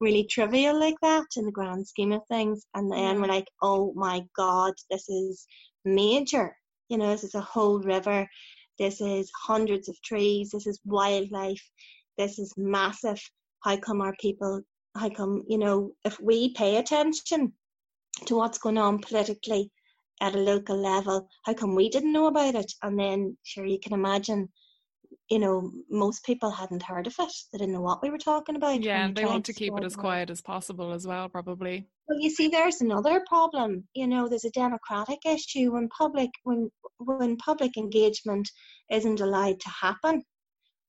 really 0.00 0.24
trivial 0.24 0.78
like 0.78 0.94
that 1.02 1.26
in 1.36 1.44
the 1.44 1.52
grand 1.52 1.86
scheme 1.86 2.12
of 2.12 2.22
things. 2.28 2.64
And 2.74 2.90
then 2.90 3.20
we're 3.20 3.26
like, 3.26 3.48
oh 3.62 3.92
my 3.96 4.22
God, 4.36 4.72
this 4.88 5.08
is 5.08 5.46
major. 5.84 6.56
You 6.88 6.98
know, 6.98 7.10
this 7.10 7.24
is 7.24 7.34
a 7.34 7.40
whole 7.40 7.80
river. 7.80 8.28
This 8.78 9.00
is 9.00 9.30
hundreds 9.34 9.88
of 9.88 10.00
trees. 10.02 10.50
This 10.50 10.68
is 10.68 10.78
wildlife. 10.84 11.68
This 12.16 12.38
is 12.38 12.54
massive. 12.56 13.20
How 13.64 13.76
come 13.78 14.00
our 14.00 14.14
people, 14.20 14.60
how 14.96 15.08
come, 15.10 15.42
you 15.48 15.58
know, 15.58 15.90
if 16.04 16.20
we 16.20 16.54
pay 16.54 16.76
attention 16.76 17.52
to 18.26 18.36
what's 18.36 18.58
going 18.58 18.78
on 18.78 19.00
politically, 19.00 19.72
at 20.20 20.34
a 20.34 20.38
local 20.38 20.76
level. 20.76 21.28
How 21.44 21.54
come 21.54 21.74
we 21.74 21.88
didn't 21.88 22.12
know 22.12 22.26
about 22.26 22.54
it? 22.54 22.72
And 22.82 22.98
then, 22.98 23.36
sure, 23.42 23.66
you 23.66 23.78
can 23.78 23.92
imagine, 23.92 24.48
you 25.30 25.38
know, 25.38 25.70
most 25.90 26.24
people 26.24 26.50
hadn't 26.50 26.82
heard 26.82 27.06
of 27.06 27.14
it. 27.18 27.32
They 27.52 27.58
didn't 27.58 27.74
know 27.74 27.80
what 27.80 28.02
we 28.02 28.10
were 28.10 28.18
talking 28.18 28.56
about. 28.56 28.82
Yeah, 28.82 29.04
and 29.04 29.14
they 29.14 29.24
want 29.24 29.44
to 29.46 29.52
keep 29.52 29.72
it 29.76 29.84
as 29.84 29.96
quiet 29.96 30.30
as 30.30 30.40
possible 30.40 30.92
as 30.92 31.06
well, 31.06 31.28
probably. 31.28 31.86
Well, 32.08 32.20
you 32.20 32.30
see, 32.30 32.48
there's 32.48 32.80
another 32.80 33.24
problem. 33.28 33.86
You 33.94 34.06
know, 34.06 34.28
there's 34.28 34.44
a 34.44 34.50
democratic 34.50 35.18
issue 35.26 35.72
when 35.72 35.88
public 35.88 36.30
when 36.44 36.70
when 36.98 37.36
public 37.36 37.76
engagement 37.76 38.48
isn't 38.90 39.20
allowed 39.20 39.60
to 39.60 39.68
happen. 39.68 40.22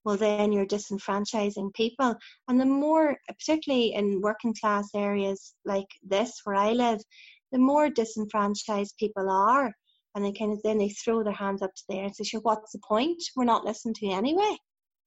Well, 0.05 0.15
then 0.15 0.53
you're 0.53 0.65
disenfranchising 0.65 1.73
people, 1.73 2.15
and 2.47 2.61
the 2.61 2.65
more, 2.65 3.17
particularly 3.27 3.93
in 3.93 4.21
working 4.21 4.55
class 4.57 4.87
areas 4.95 5.53
like 5.65 5.87
this 6.01 6.39
where 6.45 6.55
I 6.55 6.71
live, 6.71 7.01
the 7.51 7.57
more 7.57 7.89
disenfranchised 7.89 8.95
people 8.97 9.29
are, 9.29 9.73
and 10.15 10.25
they 10.25 10.31
kind 10.31 10.51
of 10.51 10.61
then 10.63 10.77
they 10.77 10.89
throw 10.89 11.23
their 11.23 11.33
hands 11.33 11.61
up 11.61 11.73
to 11.75 11.83
the 11.87 11.95
air 11.95 12.05
and 12.05 12.15
say, 12.15 12.23
"Sure, 12.23 12.41
what's 12.41 12.71
the 12.71 12.79
point? 12.79 13.21
We're 13.35 13.45
not 13.45 13.65
listened 13.65 13.95
to 13.97 14.07
anyway, 14.07 14.57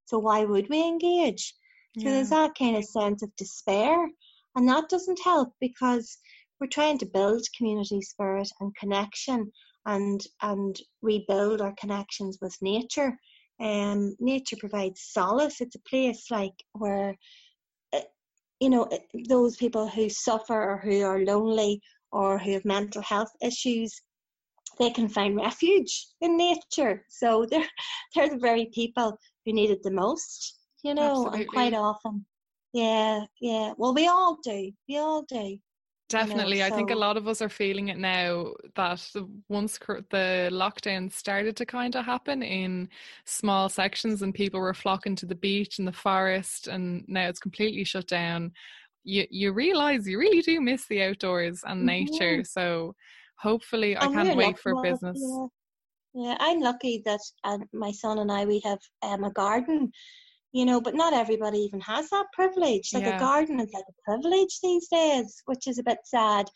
so 0.06 0.18
why 0.18 0.44
would 0.44 0.68
we 0.68 0.82
engage?" 0.82 1.54
Yeah. 1.94 2.04
So 2.04 2.10
there's 2.10 2.30
that 2.30 2.54
kind 2.58 2.76
of 2.76 2.84
sense 2.84 3.22
of 3.22 3.34
despair, 3.36 4.08
and 4.54 4.68
that 4.68 4.88
doesn't 4.88 5.20
help 5.22 5.52
because 5.60 6.18
we're 6.60 6.66
trying 6.68 6.98
to 6.98 7.06
build 7.06 7.46
community 7.56 8.00
spirit 8.02 8.48
and 8.60 8.74
connection, 8.76 9.52
and 9.86 10.20
and 10.42 10.80
rebuild 11.02 11.60
our 11.60 11.74
connections 11.74 12.38
with 12.40 12.56
nature. 12.62 13.18
Um, 13.60 14.16
nature 14.20 14.56
provides 14.58 15.02
solace. 15.02 15.60
It's 15.60 15.76
a 15.76 15.88
place 15.88 16.30
like 16.30 16.54
where 16.72 17.16
uh, 17.92 18.00
you 18.60 18.70
know 18.70 18.88
those 19.28 19.56
people 19.56 19.88
who 19.88 20.08
suffer 20.08 20.70
or 20.70 20.78
who 20.78 21.02
are 21.02 21.24
lonely 21.24 21.82
or 22.12 22.38
who 22.38 22.52
have 22.52 22.64
mental 22.64 23.02
health 23.02 23.30
issues, 23.42 24.00
they 24.78 24.90
can 24.90 25.08
find 25.08 25.36
refuge 25.36 26.08
in 26.20 26.36
nature. 26.36 27.04
So 27.08 27.46
they're 27.48 27.68
they're 28.14 28.30
the 28.30 28.38
very 28.38 28.70
people 28.72 29.18
who 29.44 29.52
need 29.52 29.70
it 29.70 29.82
the 29.82 29.90
most, 29.90 30.58
you 30.82 30.94
know, 30.94 31.26
Absolutely. 31.26 31.40
and 31.40 31.48
quite 31.48 31.74
often. 31.74 32.24
Yeah, 32.72 33.24
yeah. 33.40 33.72
Well 33.76 33.94
we 33.94 34.06
all 34.06 34.38
do. 34.42 34.72
We 34.88 34.98
all 34.98 35.22
do. 35.22 35.58
Definitely. 36.08 36.56
You 36.56 36.64
know, 36.64 36.68
so. 36.68 36.74
I 36.74 36.76
think 36.76 36.90
a 36.90 36.96
lot 36.96 37.16
of 37.16 37.28
us 37.28 37.40
are 37.40 37.48
feeling 37.48 37.88
it 37.88 37.96
now 37.96 38.52
that 38.74 39.00
once 39.48 39.78
the 39.78 40.48
lockdown 40.50 41.12
started 41.12 41.56
to 41.56 41.64
kind 41.64 41.94
of 41.94 42.04
happen 42.04 42.42
in 42.42 42.88
small 43.24 43.68
sections 43.68 44.20
and 44.20 44.34
people 44.34 44.58
were 44.58 44.74
flocking 44.74 45.14
to 45.16 45.26
the 45.26 45.36
beach 45.36 45.78
and 45.78 45.86
the 45.86 45.92
forest, 45.92 46.66
and 46.66 47.04
now 47.06 47.28
it's 47.28 47.38
completely 47.38 47.84
shut 47.84 48.08
down 48.08 48.52
you 49.04 49.26
you 49.30 49.52
realize 49.52 50.06
you 50.06 50.18
really 50.18 50.42
do 50.42 50.60
miss 50.60 50.86
the 50.86 51.02
outdoors 51.02 51.62
and 51.64 51.84
nature. 51.84 52.38
Mm-hmm. 52.38 52.44
So 52.44 52.94
hopefully, 53.38 53.96
I 53.96 54.06
can't 54.08 54.36
wait 54.36 54.58
for 54.58 54.82
business. 54.82 55.18
Yeah. 55.20 55.46
yeah. 56.14 56.36
I'm 56.40 56.60
lucky 56.60 57.02
that 57.04 57.20
uh, 57.44 57.58
my 57.72 57.92
son 57.92 58.18
and 58.18 58.30
I 58.30 58.44
we 58.44 58.60
have 58.64 58.78
um, 59.02 59.24
a 59.24 59.30
garden, 59.30 59.90
you 60.52 60.64
know, 60.64 60.80
but 60.80 60.94
not 60.94 61.12
everybody 61.12 61.58
even 61.58 61.80
has 61.80 62.10
that 62.10 62.26
privilege. 62.32 62.90
Like 62.92 63.04
yeah. 63.04 63.16
a 63.16 63.20
garden 63.20 63.60
is 63.60 63.70
like 63.72 63.84
a 63.88 64.10
privilege 64.10 64.58
these 64.62 64.88
days, 64.88 65.42
which 65.46 65.66
is 65.66 65.78
a 65.78 65.84
bit 65.84 65.98
sad. 66.04 66.46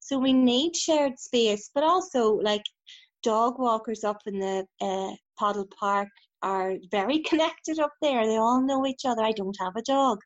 So 0.00 0.18
we 0.18 0.32
need 0.32 0.76
shared 0.76 1.18
space, 1.18 1.70
but 1.74 1.84
also 1.84 2.34
like 2.34 2.64
dog 3.22 3.58
walkers 3.58 4.04
up 4.04 4.20
in 4.26 4.38
the 4.38 4.66
uh, 4.80 5.14
Poddle 5.38 5.68
Park 5.78 6.08
are 6.44 6.74
very 6.90 7.20
connected 7.20 7.78
up 7.78 7.92
there. 8.02 8.26
They 8.26 8.36
all 8.36 8.60
know 8.60 8.86
each 8.86 9.04
other. 9.06 9.22
I 9.22 9.32
don't 9.32 9.56
have 9.58 9.76
a 9.76 9.82
dog. 9.82 10.18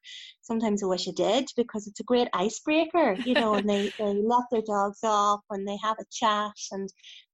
Sometimes 0.43 0.83
I 0.83 0.87
wish 0.87 1.09
I 1.09 1.13
did 1.13 1.47
because 1.57 1.87
it's 1.87 2.01
a 2.01 2.05
great 2.05 2.29
icebreaker, 2.33 3.17
you 3.25 3.35
know, 3.35 3.55
and 3.55 3.69
they, 3.69 3.91
they 3.99 4.15
let 4.15 4.45
their 4.51 4.63
dogs 4.67 4.99
off 5.05 5.41
and 5.51 5.67
they 5.67 5.79
have 5.83 5.97
a 6.01 6.11
chat 6.11 6.53
and 6.73 6.89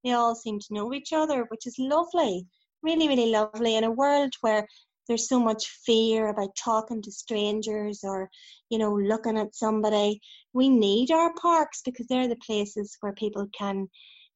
they 0.04 0.12
all 0.12 0.34
seem 0.34 0.58
to 0.60 0.74
know 0.74 0.92
each 0.92 1.12
other, 1.12 1.46
which 1.48 1.66
is 1.66 1.76
lovely. 1.78 2.46
Really, 2.82 3.08
really 3.08 3.30
lovely 3.30 3.76
in 3.76 3.84
a 3.84 3.90
world 3.90 4.34
where 4.42 4.66
there's 5.08 5.28
so 5.28 5.40
much 5.40 5.66
fear 5.86 6.28
about 6.28 6.54
talking 6.62 7.00
to 7.02 7.10
strangers 7.10 8.00
or, 8.04 8.28
you 8.68 8.78
know, 8.78 8.92
looking 8.92 9.38
at 9.38 9.54
somebody. 9.54 10.20
We 10.52 10.68
need 10.68 11.10
our 11.10 11.32
parks 11.40 11.80
because 11.82 12.06
they're 12.08 12.28
the 12.28 12.36
places 12.36 12.98
where 13.00 13.14
people 13.14 13.46
can 13.58 13.88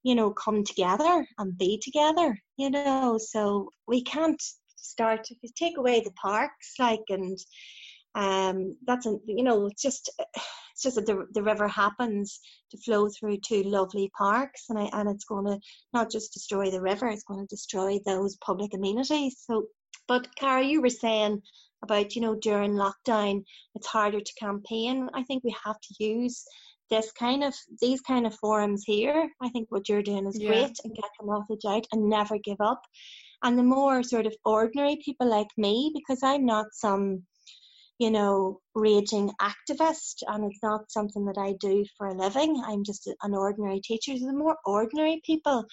you 0.08 0.14
know, 0.18 0.30
come 0.44 0.60
together 0.64 1.14
and 1.38 1.58
be 1.64 1.72
together, 1.86 2.30
you 2.62 2.70
know. 2.70 3.18
So 3.32 3.40
we 3.92 4.00
can't 4.02 4.42
start 4.76 5.22
if 5.30 5.38
you 5.42 5.50
take 5.54 5.76
away 5.78 5.96
the 6.00 6.16
parks, 6.28 6.68
like, 6.86 7.06
and 7.16 7.38
Um, 8.26 8.58
that's 8.88 9.06
a, 9.06 9.12
you 9.38 9.44
know, 9.44 9.66
it's 9.68 9.82
just 9.88 10.04
it's 10.72 10.82
just 10.84 10.96
that 10.96 11.06
the, 11.06 11.16
the 11.36 11.42
river 11.50 11.68
happens 11.68 12.40
to 12.70 12.78
flow 12.84 13.08
through 13.08 13.38
two 13.38 13.62
lovely 13.76 14.10
parks, 14.22 14.62
and 14.68 14.78
I, 14.78 14.86
and 14.92 15.08
it's 15.08 15.28
going 15.32 15.46
to 15.50 15.58
not 15.96 16.10
just 16.10 16.32
destroy 16.36 16.66
the 16.70 16.86
river, 16.90 17.06
it's 17.08 17.28
going 17.30 17.42
to 17.46 17.54
destroy 17.56 17.90
those 18.04 18.36
public 18.48 18.70
amenities. 18.74 19.34
So, 19.46 19.52
but 20.10 20.22
Cara, 20.40 20.62
you 20.64 20.80
were 20.82 21.00
saying 21.04 21.34
about 21.86 22.14
you 22.14 22.22
know 22.22 22.34
during 22.48 22.72
lockdown 22.84 23.34
it's 23.76 23.94
harder 23.96 24.20
to 24.20 24.40
campaign. 24.46 24.96
I 25.18 25.22
think 25.24 25.40
we 25.44 25.54
have 25.64 25.80
to 25.86 25.92
use 26.12 26.36
this 26.90 27.12
kind 27.12 27.44
of 27.44 27.54
these 27.80 28.00
kind 28.00 28.26
of 28.26 28.34
forums 28.34 28.84
here. 28.86 29.28
I 29.42 29.48
think 29.50 29.66
what 29.70 29.88
you're 29.88 30.02
doing 30.02 30.26
is 30.26 30.38
yeah. 30.38 30.48
great 30.48 30.76
and 30.84 30.94
get 30.94 31.10
the 31.18 31.26
message 31.26 31.64
out 31.66 31.86
and 31.92 32.08
never 32.08 32.38
give 32.38 32.60
up. 32.60 32.82
And 33.42 33.58
the 33.58 33.62
more 33.62 34.02
sort 34.02 34.26
of 34.26 34.34
ordinary 34.44 34.98
people 35.04 35.28
like 35.28 35.48
me, 35.56 35.92
because 35.94 36.20
I'm 36.22 36.44
not 36.44 36.66
some, 36.72 37.22
you 37.98 38.10
know, 38.10 38.60
raging 38.74 39.30
activist 39.40 40.22
and 40.26 40.50
it's 40.50 40.62
not 40.62 40.90
something 40.90 41.24
that 41.26 41.38
I 41.38 41.54
do 41.60 41.84
for 41.96 42.08
a 42.08 42.14
living. 42.14 42.62
I'm 42.64 42.84
just 42.84 43.08
an 43.22 43.34
ordinary 43.34 43.80
teacher. 43.80 44.16
So 44.16 44.26
the 44.26 44.32
more 44.32 44.56
ordinary 44.64 45.20
people 45.24 45.64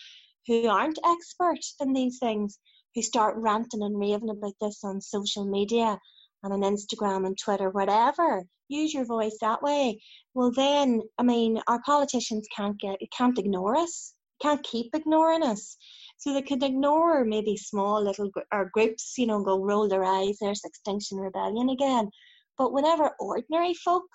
who 0.47 0.67
aren't 0.67 0.99
expert 1.03 1.59
in 1.79 1.93
these 1.93 2.19
things, 2.19 2.59
who 2.93 3.01
start 3.01 3.35
ranting 3.37 3.81
and 3.81 3.99
raving 3.99 4.29
about 4.29 4.53
this 4.61 4.83
on 4.83 5.01
social 5.01 5.45
media 5.45 5.99
and 6.43 6.53
on 6.53 6.61
Instagram 6.61 7.25
and 7.25 7.37
Twitter, 7.37 7.69
whatever, 7.69 8.43
use 8.67 8.93
your 8.93 9.05
voice 9.05 9.37
that 9.41 9.61
way. 9.61 9.99
Well, 10.33 10.51
then, 10.51 11.01
I 11.17 11.23
mean, 11.23 11.61
our 11.67 11.81
politicians 11.85 12.47
can't 12.55 12.79
get, 12.79 12.97
can't 13.15 13.37
ignore 13.37 13.75
us, 13.75 14.13
can't 14.41 14.63
keep 14.63 14.93
ignoring 14.93 15.43
us. 15.43 15.77
So 16.17 16.33
they 16.33 16.41
could 16.41 16.63
ignore 16.63 17.25
maybe 17.25 17.57
small 17.57 18.03
little 18.03 18.29
or 18.53 18.69
groups, 18.73 19.13
you 19.17 19.27
know, 19.27 19.43
go 19.43 19.61
roll 19.61 19.87
their 19.87 20.03
eyes. 20.03 20.37
There's 20.39 20.63
Extinction 20.63 21.17
Rebellion 21.17 21.69
again. 21.69 22.09
But 22.57 22.73
whenever 22.73 23.11
ordinary 23.19 23.73
folk, 23.73 24.05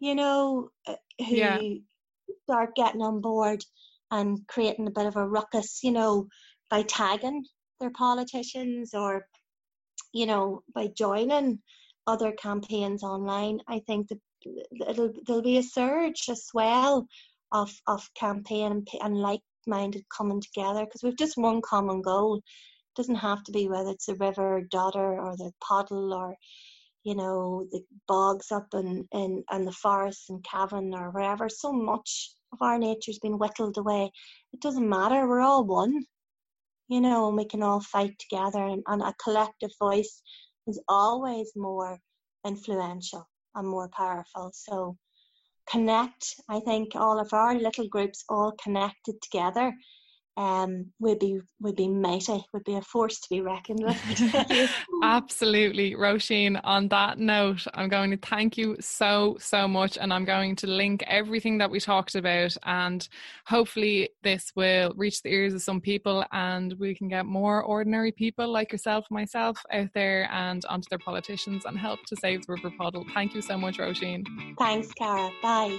you 0.00 0.14
know, 0.14 0.70
uh, 0.86 0.94
who 1.18 1.36
yeah. 1.36 1.58
start 2.44 2.74
getting 2.76 3.02
on 3.02 3.20
board 3.20 3.62
and 4.10 4.38
creating 4.48 4.86
a 4.86 4.90
bit 4.90 5.06
of 5.06 5.16
a 5.16 5.28
ruckus, 5.28 5.80
you 5.82 5.92
know, 5.92 6.26
by 6.70 6.82
tagging 6.82 7.44
their 7.80 7.90
politicians 7.90 8.94
or, 8.94 9.26
you 10.14 10.26
know, 10.26 10.62
by 10.74 10.86
joining 10.96 11.58
other 12.06 12.32
campaigns 12.32 13.02
online, 13.02 13.60
I 13.68 13.80
think 13.80 14.08
that 14.08 14.20
it'll 14.88 15.12
there'll 15.26 15.42
be 15.42 15.58
a 15.58 15.62
surge, 15.62 16.28
a 16.28 16.36
swell 16.36 17.06
of 17.52 17.72
of 17.88 18.08
campaign 18.14 18.72
and, 18.72 18.88
and 19.02 19.16
like 19.16 19.40
minded 19.66 20.04
coming 20.16 20.40
together 20.40 20.84
because 20.84 21.02
we've 21.02 21.18
just 21.18 21.36
one 21.36 21.60
common 21.62 22.00
goal. 22.00 22.36
It 22.36 22.42
doesn't 22.96 23.16
have 23.16 23.42
to 23.44 23.52
be 23.52 23.68
whether 23.68 23.90
it's 23.90 24.06
the 24.06 24.14
river 24.14 24.62
Dodder 24.70 25.20
or 25.20 25.36
the 25.36 25.50
Poddle 25.60 26.14
or 26.14 26.36
you 27.02 27.16
know 27.16 27.66
the 27.72 27.82
bogs 28.06 28.52
up 28.52 28.68
in, 28.72 29.08
in 29.12 29.42
and 29.50 29.66
the 29.66 29.72
forests 29.72 30.30
and 30.30 30.44
Cavan 30.44 30.94
or 30.94 31.10
wherever. 31.10 31.48
So 31.48 31.72
much 31.72 32.30
of 32.52 32.62
our 32.62 32.78
nature's 32.78 33.18
been 33.18 33.38
whittled 33.38 33.78
away. 33.78 34.12
It 34.52 34.60
doesn't 34.60 34.88
matter. 34.88 35.26
We're 35.26 35.40
all 35.40 35.64
one. 35.64 36.04
You 36.94 37.00
know, 37.00 37.26
and 37.26 37.36
we 37.36 37.44
can 37.44 37.64
all 37.64 37.80
fight 37.80 38.16
together, 38.20 38.64
and, 38.64 38.80
and 38.86 39.02
a 39.02 39.12
collective 39.20 39.72
voice 39.80 40.22
is 40.68 40.80
always 40.86 41.50
more 41.56 41.98
influential 42.46 43.28
and 43.56 43.66
more 43.66 43.90
powerful. 43.96 44.52
So 44.54 44.96
connect. 45.68 46.36
I 46.48 46.60
think 46.60 46.94
all 46.94 47.18
of 47.18 47.32
our 47.32 47.58
little 47.58 47.88
groups 47.88 48.22
all 48.28 48.52
connected 48.62 49.20
together 49.22 49.74
um, 50.36 50.92
would 50.98 51.18
be 51.18 51.40
would 51.60 51.76
be 51.76 51.88
mighty, 51.88 52.44
would 52.52 52.64
be 52.64 52.74
a 52.74 52.82
force 52.82 53.20
to 53.20 53.28
be 53.30 53.40
reckoned 53.40 53.84
with. 53.84 54.70
Absolutely, 55.02 55.94
Roisin. 55.94 56.60
On 56.64 56.88
that 56.88 57.18
note, 57.18 57.66
I'm 57.74 57.88
going 57.88 58.10
to 58.10 58.16
thank 58.16 58.56
you 58.56 58.76
so 58.80 59.36
so 59.38 59.68
much, 59.68 59.96
and 59.98 60.12
I'm 60.12 60.24
going 60.24 60.56
to 60.56 60.66
link 60.66 61.04
everything 61.06 61.58
that 61.58 61.70
we 61.70 61.78
talked 61.78 62.14
about, 62.14 62.56
and 62.64 63.06
hopefully 63.46 64.10
this 64.22 64.52
will 64.56 64.92
reach 64.96 65.22
the 65.22 65.32
ears 65.32 65.54
of 65.54 65.62
some 65.62 65.80
people, 65.80 66.24
and 66.32 66.74
we 66.78 66.94
can 66.94 67.08
get 67.08 67.26
more 67.26 67.62
ordinary 67.62 68.12
people 68.12 68.50
like 68.50 68.72
yourself, 68.72 69.06
myself, 69.10 69.58
out 69.72 69.88
there 69.94 70.28
and 70.32 70.64
onto 70.66 70.88
their 70.90 70.98
politicians 70.98 71.64
and 71.64 71.78
help 71.78 72.00
to 72.06 72.16
save 72.16 72.44
the 72.46 72.52
River 72.52 72.72
Poddle. 72.76 73.04
Thank 73.14 73.34
you 73.34 73.42
so 73.42 73.56
much, 73.56 73.78
Roisin. 73.78 74.24
Thanks, 74.58 74.92
Cara. 74.94 75.30
Bye. 75.42 75.78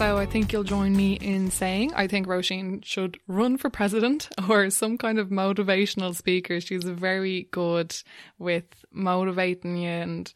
So 0.00 0.16
I 0.16 0.24
think 0.24 0.50
you'll 0.50 0.64
join 0.64 0.96
me 0.96 1.18
in 1.20 1.50
saying 1.50 1.92
I 1.94 2.06
think 2.06 2.26
Roisin 2.26 2.82
should 2.82 3.18
run 3.28 3.58
for 3.58 3.68
president 3.68 4.30
or 4.48 4.70
some 4.70 4.96
kind 4.96 5.18
of 5.18 5.28
motivational 5.28 6.14
speaker. 6.14 6.58
She's 6.58 6.84
very 6.84 7.48
good 7.50 7.94
with 8.38 8.64
motivating 8.90 9.76
you 9.76 9.90
and 9.90 10.32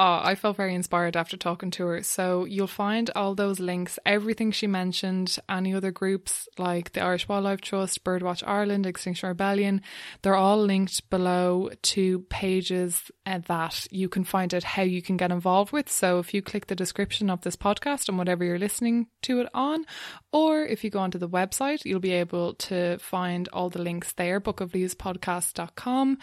Oh, 0.00 0.20
I 0.22 0.36
felt 0.36 0.56
very 0.56 0.76
inspired 0.76 1.16
after 1.16 1.36
talking 1.36 1.72
to 1.72 1.86
her. 1.86 2.04
So 2.04 2.44
you'll 2.44 2.68
find 2.68 3.10
all 3.16 3.34
those 3.34 3.58
links, 3.58 3.98
everything 4.06 4.52
she 4.52 4.68
mentioned, 4.68 5.36
any 5.48 5.74
other 5.74 5.90
groups 5.90 6.46
like 6.56 6.92
the 6.92 7.00
Irish 7.00 7.26
Wildlife 7.26 7.62
Trust, 7.62 8.04
Birdwatch 8.04 8.44
Ireland, 8.46 8.86
Extinction 8.86 9.28
Rebellion, 9.28 9.82
they're 10.22 10.36
all 10.36 10.62
linked 10.62 11.10
below 11.10 11.70
to 11.82 12.20
pages 12.30 13.10
uh, 13.26 13.40
that 13.48 13.88
you 13.90 14.08
can 14.08 14.22
find 14.22 14.54
out 14.54 14.62
how 14.62 14.84
you 14.84 15.02
can 15.02 15.16
get 15.16 15.32
involved 15.32 15.72
with. 15.72 15.88
So 15.88 16.20
if 16.20 16.32
you 16.32 16.42
click 16.42 16.68
the 16.68 16.76
description 16.76 17.28
of 17.28 17.40
this 17.40 17.56
podcast 17.56 18.08
and 18.08 18.18
whatever 18.18 18.44
you're 18.44 18.56
listening 18.56 19.08
to 19.22 19.40
it 19.40 19.48
on, 19.52 19.84
or 20.32 20.64
if 20.64 20.84
you 20.84 20.90
go 20.90 21.00
onto 21.00 21.18
the 21.18 21.28
website, 21.28 21.84
you'll 21.84 21.98
be 21.98 22.12
able 22.12 22.54
to 22.54 22.98
find 22.98 23.48
all 23.48 23.68
the 23.68 23.82
links 23.82 24.12
there, 24.12 24.40
bookofleavespodcast.com, 24.40 26.18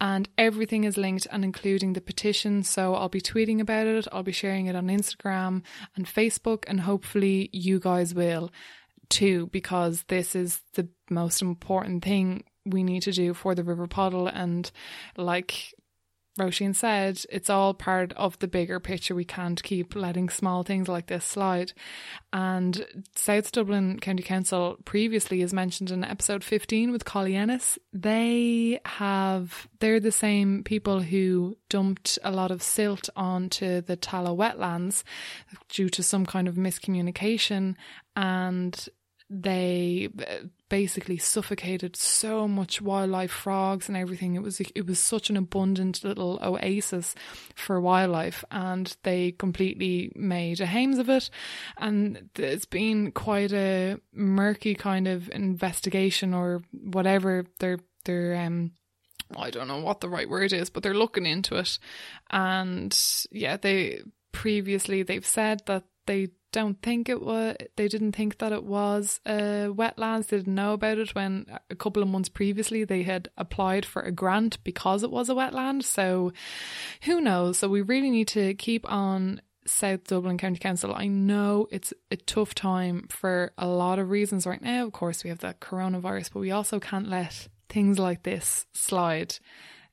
and 0.00 0.28
everything 0.38 0.84
is 0.84 0.96
linked 0.96 1.26
and 1.32 1.42
including 1.42 1.94
the 1.94 2.00
petition. 2.00 2.62
So 2.62 2.94
I'll 2.94 3.08
be 3.08 3.15
tweeting 3.20 3.60
about 3.60 3.86
it, 3.86 4.06
I'll 4.12 4.22
be 4.22 4.32
sharing 4.32 4.66
it 4.66 4.76
on 4.76 4.88
Instagram 4.88 5.62
and 5.94 6.06
Facebook, 6.06 6.64
and 6.66 6.80
hopefully 6.80 7.50
you 7.52 7.78
guys 7.80 8.14
will 8.14 8.50
too, 9.08 9.48
because 9.52 10.04
this 10.08 10.34
is 10.34 10.60
the 10.74 10.88
most 11.10 11.42
important 11.42 12.04
thing 12.04 12.44
we 12.64 12.82
need 12.82 13.02
to 13.02 13.12
do 13.12 13.32
for 13.32 13.54
the 13.54 13.62
River 13.62 13.86
Poddle 13.86 14.26
And 14.26 14.70
like 15.16 15.72
Roisin 16.38 16.74
said, 16.74 17.24
it's 17.30 17.48
all 17.48 17.72
part 17.74 18.12
of 18.12 18.38
the 18.38 18.48
bigger 18.48 18.78
picture. 18.78 19.14
We 19.14 19.24
can't 19.24 19.62
keep 19.62 19.94
letting 19.94 20.28
small 20.28 20.62
things 20.62 20.88
like 20.88 21.06
this 21.06 21.24
slide. 21.24 21.72
And 22.32 22.86
South 23.14 23.50
Dublin 23.52 23.98
County 24.00 24.22
Council 24.22 24.76
previously, 24.84 25.42
as 25.42 25.54
mentioned 25.54 25.90
in 25.90 26.04
episode 26.04 26.44
15 26.44 26.92
with 26.92 27.04
Collie 27.04 27.36
Ennis, 27.36 27.78
they 27.92 28.80
have, 28.84 29.66
they're 29.80 30.00
the 30.00 30.12
same 30.12 30.62
people 30.62 31.00
who 31.00 31.56
dumped 31.70 32.18
a 32.22 32.30
lot 32.30 32.50
of 32.50 32.62
silt 32.62 33.08
onto 33.16 33.80
the 33.80 33.96
Tallaght 33.96 34.36
wetlands 34.36 35.02
due 35.68 35.88
to 35.88 36.02
some 36.02 36.26
kind 36.26 36.48
of 36.48 36.56
miscommunication. 36.56 37.74
And 38.14 38.88
they 39.28 40.08
basically 40.68 41.18
suffocated 41.18 41.96
so 41.96 42.46
much 42.46 42.80
wildlife 42.80 43.30
frogs 43.30 43.88
and 43.88 43.96
everything 43.96 44.34
it 44.34 44.42
was 44.42 44.60
it 44.60 44.86
was 44.86 44.98
such 44.98 45.30
an 45.30 45.36
abundant 45.36 46.02
little 46.04 46.38
oasis 46.42 47.14
for 47.54 47.80
wildlife 47.80 48.44
and 48.50 48.96
they 49.02 49.32
completely 49.32 50.12
made 50.14 50.60
a 50.60 50.66
hames 50.66 50.98
of 50.98 51.08
it 51.08 51.28
and 51.78 52.28
it's 52.36 52.66
been 52.66 53.10
quite 53.12 53.52
a 53.52 53.98
murky 54.12 54.74
kind 54.74 55.08
of 55.08 55.28
investigation 55.30 56.32
or 56.32 56.62
whatever 56.72 57.44
they're 57.58 57.80
they're 58.04 58.36
um 58.36 58.70
I 59.36 59.50
don't 59.50 59.66
know 59.66 59.80
what 59.80 60.00
the 60.00 60.08
right 60.08 60.28
word 60.28 60.52
is, 60.52 60.70
but 60.70 60.84
they're 60.84 60.94
looking 60.94 61.26
into 61.26 61.56
it. 61.56 61.80
And 62.30 62.96
yeah, 63.32 63.56
they 63.56 64.02
previously 64.30 65.02
they've 65.02 65.26
said 65.26 65.62
that 65.66 65.82
they 66.06 66.28
don't 66.52 66.80
think 66.82 67.08
it 67.08 67.22
was 67.22 67.56
they 67.76 67.88
didn't 67.88 68.12
think 68.12 68.38
that 68.38 68.52
it 68.52 68.64
was 68.64 69.20
uh, 69.26 69.68
wetlands 69.68 70.28
they 70.28 70.38
didn't 70.38 70.54
know 70.54 70.72
about 70.72 70.98
it 70.98 71.14
when 71.14 71.46
a 71.70 71.74
couple 71.74 72.02
of 72.02 72.08
months 72.08 72.28
previously 72.28 72.84
they 72.84 73.02
had 73.02 73.28
applied 73.36 73.84
for 73.84 74.02
a 74.02 74.12
grant 74.12 74.62
because 74.64 75.02
it 75.02 75.10
was 75.10 75.28
a 75.28 75.34
wetland 75.34 75.82
so 75.82 76.32
who 77.02 77.20
knows 77.20 77.58
so 77.58 77.68
we 77.68 77.82
really 77.82 78.10
need 78.10 78.28
to 78.28 78.54
keep 78.54 78.90
on 78.90 79.40
South 79.66 80.04
Dublin 80.04 80.38
County 80.38 80.58
Council. 80.58 80.94
I 80.94 81.08
know 81.08 81.66
it's 81.72 81.92
a 82.10 82.16
tough 82.16 82.54
time 82.54 83.06
for 83.08 83.52
a 83.58 83.66
lot 83.66 83.98
of 83.98 84.10
reasons 84.10 84.46
right 84.46 84.62
now. 84.62 84.86
Of 84.86 84.92
course, 84.92 85.24
we 85.24 85.30
have 85.30 85.40
the 85.40 85.56
coronavirus, 85.60 86.32
but 86.32 86.40
we 86.40 86.52
also 86.52 86.78
can't 86.78 87.08
let 87.08 87.48
things 87.68 87.98
like 87.98 88.22
this 88.22 88.66
slide. 88.72 89.38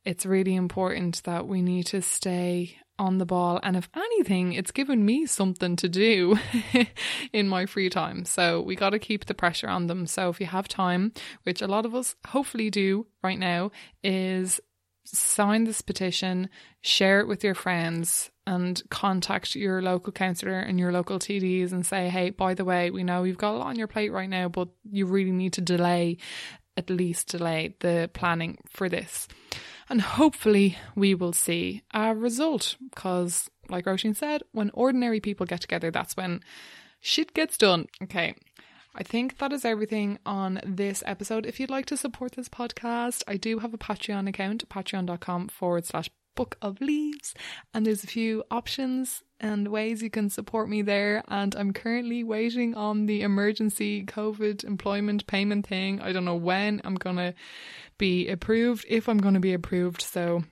It's 0.06 0.26
really 0.26 0.56
important 0.56 1.24
that 1.24 1.48
we 1.48 1.62
need 1.62 1.88
to 1.88 2.02
stay 2.02 2.78
on 2.99 3.17
the 3.17 3.25
ball. 3.25 3.60
And 3.63 3.75
if 3.75 3.89
anything, 3.95 4.53
it's 4.53 4.71
given 4.71 5.06
me 5.06 5.25
something 5.25 5.75
to 5.77 5.89
do 5.89 6.38
in 7.34 7.47
my 7.47 7.65
free 7.65 7.89
time. 7.89 8.25
So 8.25 8.62
we 8.62 8.75
got 8.75 8.91
to 8.91 8.99
keep 8.99 9.25
the 9.25 9.34
pressure 9.34 9.67
on 9.67 9.88
them. 9.88 10.06
So 10.06 10.29
if 10.29 10.39
you 10.39 10.45
have 10.45 10.67
time, 10.67 11.12
which 11.43 11.62
a 11.62 11.67
lot 11.67 11.86
of 11.86 11.95
us 11.95 12.15
hopefully 12.27 12.69
do 12.69 13.08
right 13.23 13.39
now, 13.39 13.71
is 14.03 14.60
sign 15.06 15.65
this 15.65 15.82
petition, 15.82 16.49
share 16.82 17.19
it 17.19 17.27
with 17.27 17.43
your 17.43 17.56
friends, 17.56 18.32
and 18.45 18.82
contact 18.89 19.56
your 19.56 19.82
local 19.82 20.12
councillor 20.12 20.60
and 20.60 20.79
your 20.79 20.91
local 20.91 21.19
TDs 21.19 21.71
and 21.71 21.86
say, 21.86 22.10
hey, 22.10 22.29
by 22.29 22.53
the 22.53 22.65
way, 22.65 22.89
we 22.89 23.03
know 23.03 23.23
you've 23.23 23.38
got 23.38 23.56
a 23.56 23.58
lot 23.58 23.67
on 23.67 23.77
your 23.77 23.88
plate 23.88 24.12
right 24.12 24.29
now, 24.29 24.49
but 24.49 24.67
you 24.89 25.06
really 25.06 25.32
need 25.32 25.53
to 25.53 25.62
delay, 25.62 26.17
at 26.75 26.89
least 26.89 27.29
delay 27.29 27.75
the 27.79 28.10
planning 28.13 28.58
for 28.69 28.89
this. 28.89 29.27
And 29.93 30.01
hopefully, 30.01 30.75
we 30.95 31.13
will 31.13 31.34
see 31.34 31.84
a 31.93 32.15
result 32.15 32.77
because, 32.89 33.47
like 33.69 33.86
Roisin 33.86 34.15
said, 34.15 34.41
when 34.51 34.71
ordinary 34.73 35.19
people 35.19 35.45
get 35.45 35.62
together, 35.62 35.91
that's 35.91 36.17
when 36.17 36.41
shit 36.99 37.36
gets 37.36 37.60
done. 37.60 37.86
Okay. 38.01 38.34
I 38.95 39.03
think 39.03 39.38
that 39.38 39.53
is 39.53 39.63
everything 39.63 40.17
on 40.25 40.60
this 40.65 41.03
episode. 41.06 41.45
If 41.45 41.60
you'd 41.60 41.69
like 41.69 41.86
to 41.86 41.95
support 41.95 42.32
this 42.32 42.49
podcast, 42.49 43.21
I 43.27 43.38
do 43.38 43.60
have 43.60 43.71
a 43.71 43.77
Patreon 43.77 44.27
account, 44.27 44.67
patreon.com 44.67 45.49
forward 45.49 45.86
slash 45.86 46.10
book 46.36 46.58
of 46.62 46.82
leaves 46.82 47.34
and 47.74 47.86
there's 47.86 48.04
a 48.04 48.08
few 48.08 48.43
options 48.50 49.24
and 49.39 49.67
ways 49.67 50.02
you 50.02 50.10
can 50.10 50.30
support 50.30 50.69
me 50.69 50.82
there 50.82 51.24
and 51.28 51.56
I'm 51.56 51.74
currently 51.74 52.24
waiting 52.24 52.76
on 52.76 53.06
the 53.06 53.22
emergency 53.22 54.04
covid 54.06 54.63
employment 54.63 55.28
payment 55.28 55.67
thing 55.67 56.02
I 56.02 56.12
don't 56.12 56.26
know 56.26 56.36
when 56.36 56.82
I'm 56.84 56.98
to 57.17 57.34
be 57.98 58.28
approved 58.28 58.86
if 58.89 59.08
I'm 59.08 59.19
to 59.36 59.39
be 59.39 59.54
approved 59.54 60.02
so 60.02 60.43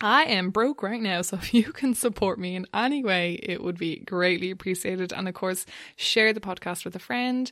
I 0.00 0.24
am 0.24 0.50
broke 0.50 0.82
right 0.82 1.00
now, 1.00 1.22
so 1.22 1.36
if 1.42 1.52
you 1.52 1.72
can 1.72 1.94
support 1.94 2.38
me 2.38 2.54
in 2.54 2.66
any 2.72 3.02
way, 3.02 3.38
it 3.42 3.62
would 3.62 3.78
be 3.78 3.96
greatly 3.98 4.50
appreciated. 4.50 5.12
And 5.12 5.28
of 5.28 5.34
course, 5.34 5.66
share 5.96 6.32
the 6.32 6.40
podcast 6.40 6.84
with 6.84 6.94
a 6.94 7.00
friend. 7.00 7.50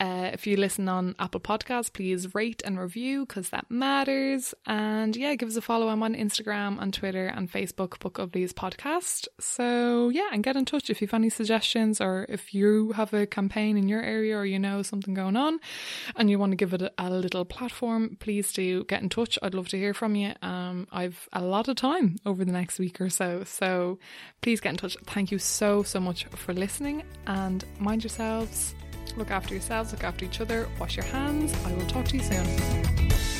Uh, 0.00 0.30
if 0.32 0.46
you 0.46 0.56
listen 0.56 0.88
on 0.88 1.14
Apple 1.20 1.40
Podcasts, 1.40 1.92
please 1.92 2.34
rate 2.34 2.62
and 2.64 2.80
review 2.80 3.24
because 3.24 3.50
that 3.50 3.70
matters. 3.70 4.52
And 4.66 5.14
yeah, 5.14 5.34
give 5.36 5.48
us 5.48 5.56
a 5.56 5.60
follow. 5.60 5.88
I'm 5.88 6.02
on 6.02 6.14
Instagram 6.14 6.82
and 6.82 6.92
Twitter 6.92 7.26
and 7.26 7.50
Facebook, 7.50 8.00
Book 8.00 8.18
of 8.18 8.34
Leaves 8.34 8.52
Podcast. 8.52 9.28
So 9.38 10.08
yeah, 10.08 10.30
and 10.32 10.42
get 10.42 10.56
in 10.56 10.64
touch 10.64 10.90
if 10.90 11.00
you 11.00 11.06
have 11.06 11.14
any 11.14 11.30
suggestions 11.30 12.00
or 12.00 12.26
if 12.28 12.52
you 12.52 12.92
have 12.92 13.14
a 13.14 13.26
campaign 13.26 13.76
in 13.76 13.88
your 13.88 14.02
area 14.02 14.36
or 14.36 14.44
you 14.44 14.58
know 14.58 14.82
something 14.82 15.14
going 15.14 15.36
on 15.36 15.60
and 16.16 16.28
you 16.28 16.40
want 16.40 16.52
to 16.52 16.56
give 16.56 16.74
it 16.74 16.82
a, 16.82 16.92
a 16.98 17.10
little 17.10 17.44
platform, 17.44 18.16
please 18.18 18.52
do 18.52 18.84
get 18.84 19.00
in 19.00 19.08
touch. 19.08 19.38
I'd 19.42 19.54
love 19.54 19.68
to 19.68 19.78
hear 19.78 19.94
from 19.94 20.16
you. 20.16 20.32
Um, 20.42 20.88
I've 20.90 21.28
a 21.32 21.42
lot 21.42 21.68
of 21.68 21.76
time 21.76 22.16
over 22.26 22.44
the 22.44 22.52
next 22.52 22.80
week 22.80 23.00
or 23.00 23.10
so. 23.10 23.44
So 23.44 24.00
please 24.42 24.60
get 24.60 24.70
in 24.70 24.76
touch. 24.76 24.96
Thank 25.06 25.30
you 25.30 25.38
so, 25.38 25.84
so 25.84 26.00
much 26.00 26.24
for 26.24 26.52
listening 26.52 27.04
and 27.26 27.64
mind 27.78 28.02
yourselves 28.02 28.74
Look 29.16 29.30
after 29.30 29.54
yourselves, 29.54 29.92
look 29.92 30.04
after 30.04 30.24
each 30.24 30.40
other, 30.40 30.68
wash 30.78 30.96
your 30.96 31.06
hands. 31.06 31.54
I 31.64 31.72
will 31.72 31.86
talk 31.86 32.06
to 32.06 32.16
you 32.16 32.22
soon. 32.22 33.33